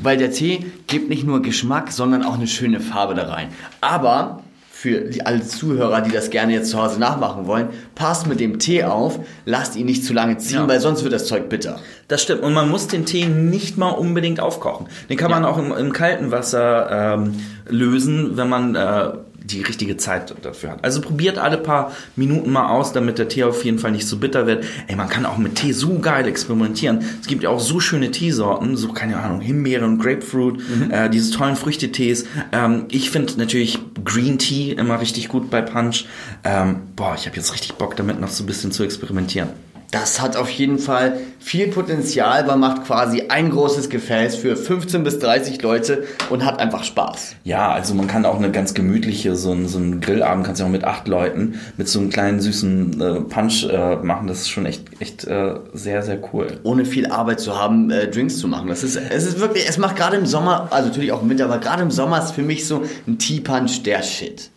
Weil 0.03 0.17
der 0.17 0.31
Tee 0.31 0.65
gibt 0.87 1.09
nicht 1.09 1.25
nur 1.25 1.41
Geschmack, 1.41 1.91
sondern 1.91 2.23
auch 2.23 2.35
eine 2.35 2.47
schöne 2.47 2.79
Farbe 2.79 3.15
da 3.15 3.23
rein. 3.23 3.47
Aber 3.81 4.43
für 4.81 5.01
die, 5.01 5.23
alle 5.23 5.43
Zuhörer, 5.45 6.01
die 6.01 6.09
das 6.11 6.31
gerne 6.31 6.53
jetzt 6.53 6.71
zu 6.71 6.81
Hause 6.81 6.99
nachmachen 6.99 7.45
wollen, 7.45 7.67
passt 7.93 8.25
mit 8.25 8.39
dem 8.39 8.57
Tee 8.57 8.83
auf, 8.83 9.19
lasst 9.45 9.75
ihn 9.75 9.85
nicht 9.85 10.03
zu 10.03 10.11
lange 10.11 10.39
ziehen, 10.39 10.61
Ja. 10.61 10.67
weil 10.67 10.79
sonst 10.79 11.03
wird 11.03 11.13
das 11.13 11.27
Zeug 11.27 11.49
bitter. 11.49 11.77
Das 12.07 12.23
stimmt. 12.23 12.41
Und 12.41 12.53
man 12.53 12.67
muss 12.67 12.87
den 12.87 13.05
Tee 13.05 13.27
nicht 13.27 13.77
mal 13.77 13.89
unbedingt 13.89 14.39
aufkochen. 14.39 14.87
Den 15.07 15.17
kann 15.17 15.29
man 15.29 15.45
auch 15.45 15.59
im, 15.59 15.71
im 15.71 15.93
kalten 15.93 16.31
Wasser 16.31 16.89
ähm, 17.13 17.35
lösen, 17.69 18.37
wenn 18.37 18.49
man 18.49 18.73
äh, 18.73 19.09
die 19.43 19.61
richtige 19.61 19.97
Zeit 19.97 20.33
dafür 20.41 20.71
hat. 20.71 20.83
Also 20.83 21.01
probiert 21.01 21.37
alle 21.37 21.57
paar 21.57 21.91
Minuten 22.15 22.51
mal 22.51 22.69
aus, 22.69 22.93
damit 22.93 23.17
der 23.17 23.27
Tee 23.27 23.43
auf 23.43 23.65
jeden 23.65 23.79
Fall 23.79 23.91
nicht 23.91 24.07
so 24.07 24.17
bitter 24.17 24.47
wird. 24.47 24.65
Ey, 24.87 24.95
man 24.95 25.09
kann 25.09 25.25
auch 25.25 25.37
mit 25.37 25.55
Tee 25.55 25.71
so 25.71 25.99
geil 25.99 26.27
experimentieren. 26.27 27.03
Es 27.21 27.27
gibt 27.27 27.43
ja 27.43 27.49
auch 27.49 27.59
so 27.59 27.79
schöne 27.79 28.11
Teesorten, 28.11 28.77
so 28.77 28.93
keine 28.93 29.17
Ahnung, 29.17 29.41
Himbeere 29.41 29.85
und 29.85 29.99
Grapefruit, 29.99 30.61
äh, 30.89 31.09
diese 31.09 31.31
tollen 31.31 31.55
Früchtetees. 31.55 32.25
Ähm, 32.51 32.85
ich 32.89 33.09
finde 33.09 33.33
natürlich 33.37 33.79
Green 34.03 34.37
Tea 34.37 34.71
immer 34.73 35.01
richtig 35.01 35.27
gut 35.27 35.49
bei 35.49 35.61
Punch. 35.61 36.05
Ähm, 36.43 36.81
boah, 36.95 37.15
ich 37.17 37.25
habe 37.25 37.35
jetzt 37.35 37.53
richtig 37.53 37.73
Bock 37.73 37.95
damit 37.95 38.19
noch 38.19 38.29
so 38.29 38.43
ein 38.43 38.47
bisschen 38.47 38.71
zu 38.71 38.83
experimentieren. 38.83 39.49
Das 39.91 40.21
hat 40.21 40.37
auf 40.37 40.49
jeden 40.49 40.79
Fall 40.79 41.19
viel 41.39 41.67
Potenzial, 41.67 42.45
man 42.45 42.61
macht 42.61 42.85
quasi 42.85 43.23
ein 43.27 43.49
großes 43.49 43.89
Gefäß 43.89 44.37
für 44.37 44.55
15 44.55 45.03
bis 45.03 45.19
30 45.19 45.61
Leute 45.61 46.05
und 46.29 46.45
hat 46.45 46.59
einfach 46.59 46.85
Spaß. 46.85 47.35
Ja, 47.43 47.73
also 47.73 47.93
man 47.93 48.07
kann 48.07 48.25
auch 48.25 48.37
eine 48.37 48.51
ganz 48.51 48.73
gemütliche, 48.73 49.35
so 49.35 49.51
ein, 49.51 49.67
so 49.67 49.81
Grillabend 49.99 50.45
kannst 50.45 50.61
du 50.61 50.65
auch 50.65 50.69
mit 50.69 50.85
acht 50.85 51.09
Leuten 51.09 51.59
mit 51.75 51.89
so 51.89 51.99
einem 51.99 52.09
kleinen 52.09 52.39
süßen 52.39 53.01
äh, 53.01 53.21
Punch 53.21 53.65
äh, 53.69 53.97
machen. 53.97 54.27
Das 54.27 54.39
ist 54.39 54.49
schon 54.49 54.65
echt, 54.65 54.85
echt 55.01 55.25
äh, 55.25 55.55
sehr, 55.73 56.03
sehr 56.03 56.19
cool. 56.31 56.59
Ohne 56.63 56.85
viel 56.85 57.07
Arbeit 57.07 57.41
zu 57.41 57.59
haben, 57.59 57.91
äh, 57.91 58.07
Drinks 58.07 58.37
zu 58.37 58.47
machen. 58.47 58.69
Das 58.69 58.83
ist, 58.83 58.95
es 58.95 59.25
ist 59.25 59.41
wirklich, 59.41 59.67
es 59.67 59.77
macht 59.77 59.97
gerade 59.97 60.15
im 60.15 60.25
Sommer, 60.25 60.69
also 60.71 60.87
natürlich 60.87 61.11
auch 61.11 61.21
im 61.21 61.29
Winter, 61.29 61.45
aber 61.45 61.57
gerade 61.57 61.83
im 61.83 61.91
Sommer 61.91 62.23
ist 62.23 62.31
für 62.31 62.43
mich 62.43 62.65
so 62.65 62.83
ein 63.07 63.17
Tea 63.17 63.41
Punch 63.41 63.83
der 63.83 64.03
Shit. 64.03 64.51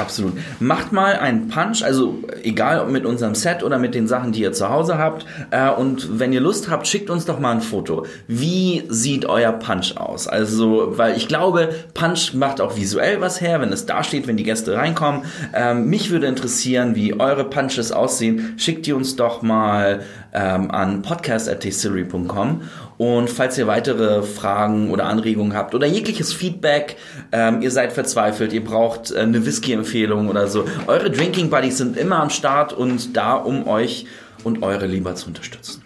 Absolut. 0.00 0.32
Macht 0.58 0.92
mal 0.92 1.16
einen 1.16 1.48
Punch, 1.48 1.82
also 1.82 2.18
egal 2.42 2.80
ob 2.80 2.88
mit 2.90 3.04
unserem 3.04 3.34
Set 3.34 3.62
oder 3.62 3.78
mit 3.78 3.94
den 3.94 4.08
Sachen, 4.08 4.32
die 4.32 4.40
ihr 4.40 4.52
zu 4.52 4.70
Hause 4.70 4.98
habt. 4.98 5.26
Äh, 5.50 5.70
und 5.70 6.18
wenn 6.18 6.32
ihr 6.32 6.40
Lust 6.40 6.70
habt, 6.70 6.86
schickt 6.86 7.10
uns 7.10 7.26
doch 7.26 7.38
mal 7.38 7.52
ein 7.52 7.60
Foto. 7.60 8.06
Wie 8.26 8.84
sieht 8.88 9.26
euer 9.26 9.52
Punch 9.52 9.96
aus? 9.96 10.26
Also, 10.26 10.94
weil 10.96 11.16
ich 11.16 11.28
glaube, 11.28 11.68
Punch 11.94 12.34
macht 12.34 12.60
auch 12.60 12.76
visuell 12.76 13.20
was 13.20 13.40
her, 13.40 13.60
wenn 13.60 13.72
es 13.72 13.86
da 13.86 14.02
steht, 14.02 14.26
wenn 14.26 14.36
die 14.36 14.44
Gäste 14.44 14.74
reinkommen. 14.74 15.22
Ähm, 15.54 15.86
mich 15.86 16.10
würde 16.10 16.26
interessieren, 16.26 16.94
wie 16.94 17.18
eure 17.18 17.44
Punches 17.44 17.92
aussehen. 17.92 18.54
Schickt 18.56 18.86
die 18.86 18.92
uns 18.92 19.16
doch 19.16 19.42
mal 19.42 20.00
ähm, 20.32 20.70
an 20.70 21.02
podcast.tastillery.com. 21.02 22.62
Und 22.98 23.30
falls 23.30 23.56
ihr 23.56 23.66
weitere 23.66 24.22
Fragen 24.22 24.90
oder 24.90 25.06
Anregungen 25.06 25.54
habt 25.54 25.74
oder 25.74 25.86
jegliches 25.86 26.34
Feedback, 26.34 26.96
ähm, 27.32 27.62
ihr 27.62 27.70
seid 27.70 27.92
verzweifelt, 27.94 28.52
ihr 28.52 28.62
braucht 28.62 29.10
äh, 29.10 29.20
eine 29.20 29.46
Whisky-Empfehlung 29.46 29.89
oder 30.28 30.46
so, 30.46 30.64
eure 30.86 31.10
Drinking 31.10 31.50
Buddies 31.50 31.78
sind 31.78 31.96
immer 31.96 32.20
am 32.20 32.30
Start 32.30 32.72
und 32.72 33.16
da, 33.16 33.34
um 33.34 33.66
euch 33.66 34.06
und 34.44 34.62
eure 34.62 34.86
Lieber 34.86 35.14
zu 35.14 35.28
unterstützen. 35.28 35.82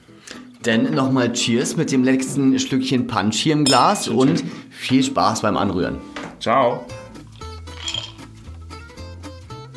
Denn 0.65 0.95
nochmal 0.95 1.33
Cheers 1.33 1.77
mit 1.77 1.93
dem 1.93 2.05
letzten 2.05 2.59
Schlückchen 2.59 3.07
Punch 3.07 3.37
hier 3.37 3.53
im 3.53 3.65
Glas 3.65 4.09
und 4.09 4.43
viel 4.71 5.03
Spaß 5.03 5.43
beim 5.43 5.57
Anrühren. 5.57 5.99
Ciao. 6.41 6.87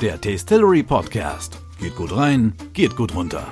Der 0.01 0.19
Tastillery 0.21 0.83
Podcast. 0.83 1.57
Geht 1.79 1.95
gut 1.95 2.15
rein, 2.15 2.53
geht 2.73 2.95
gut 2.95 3.13
runter. 3.13 3.45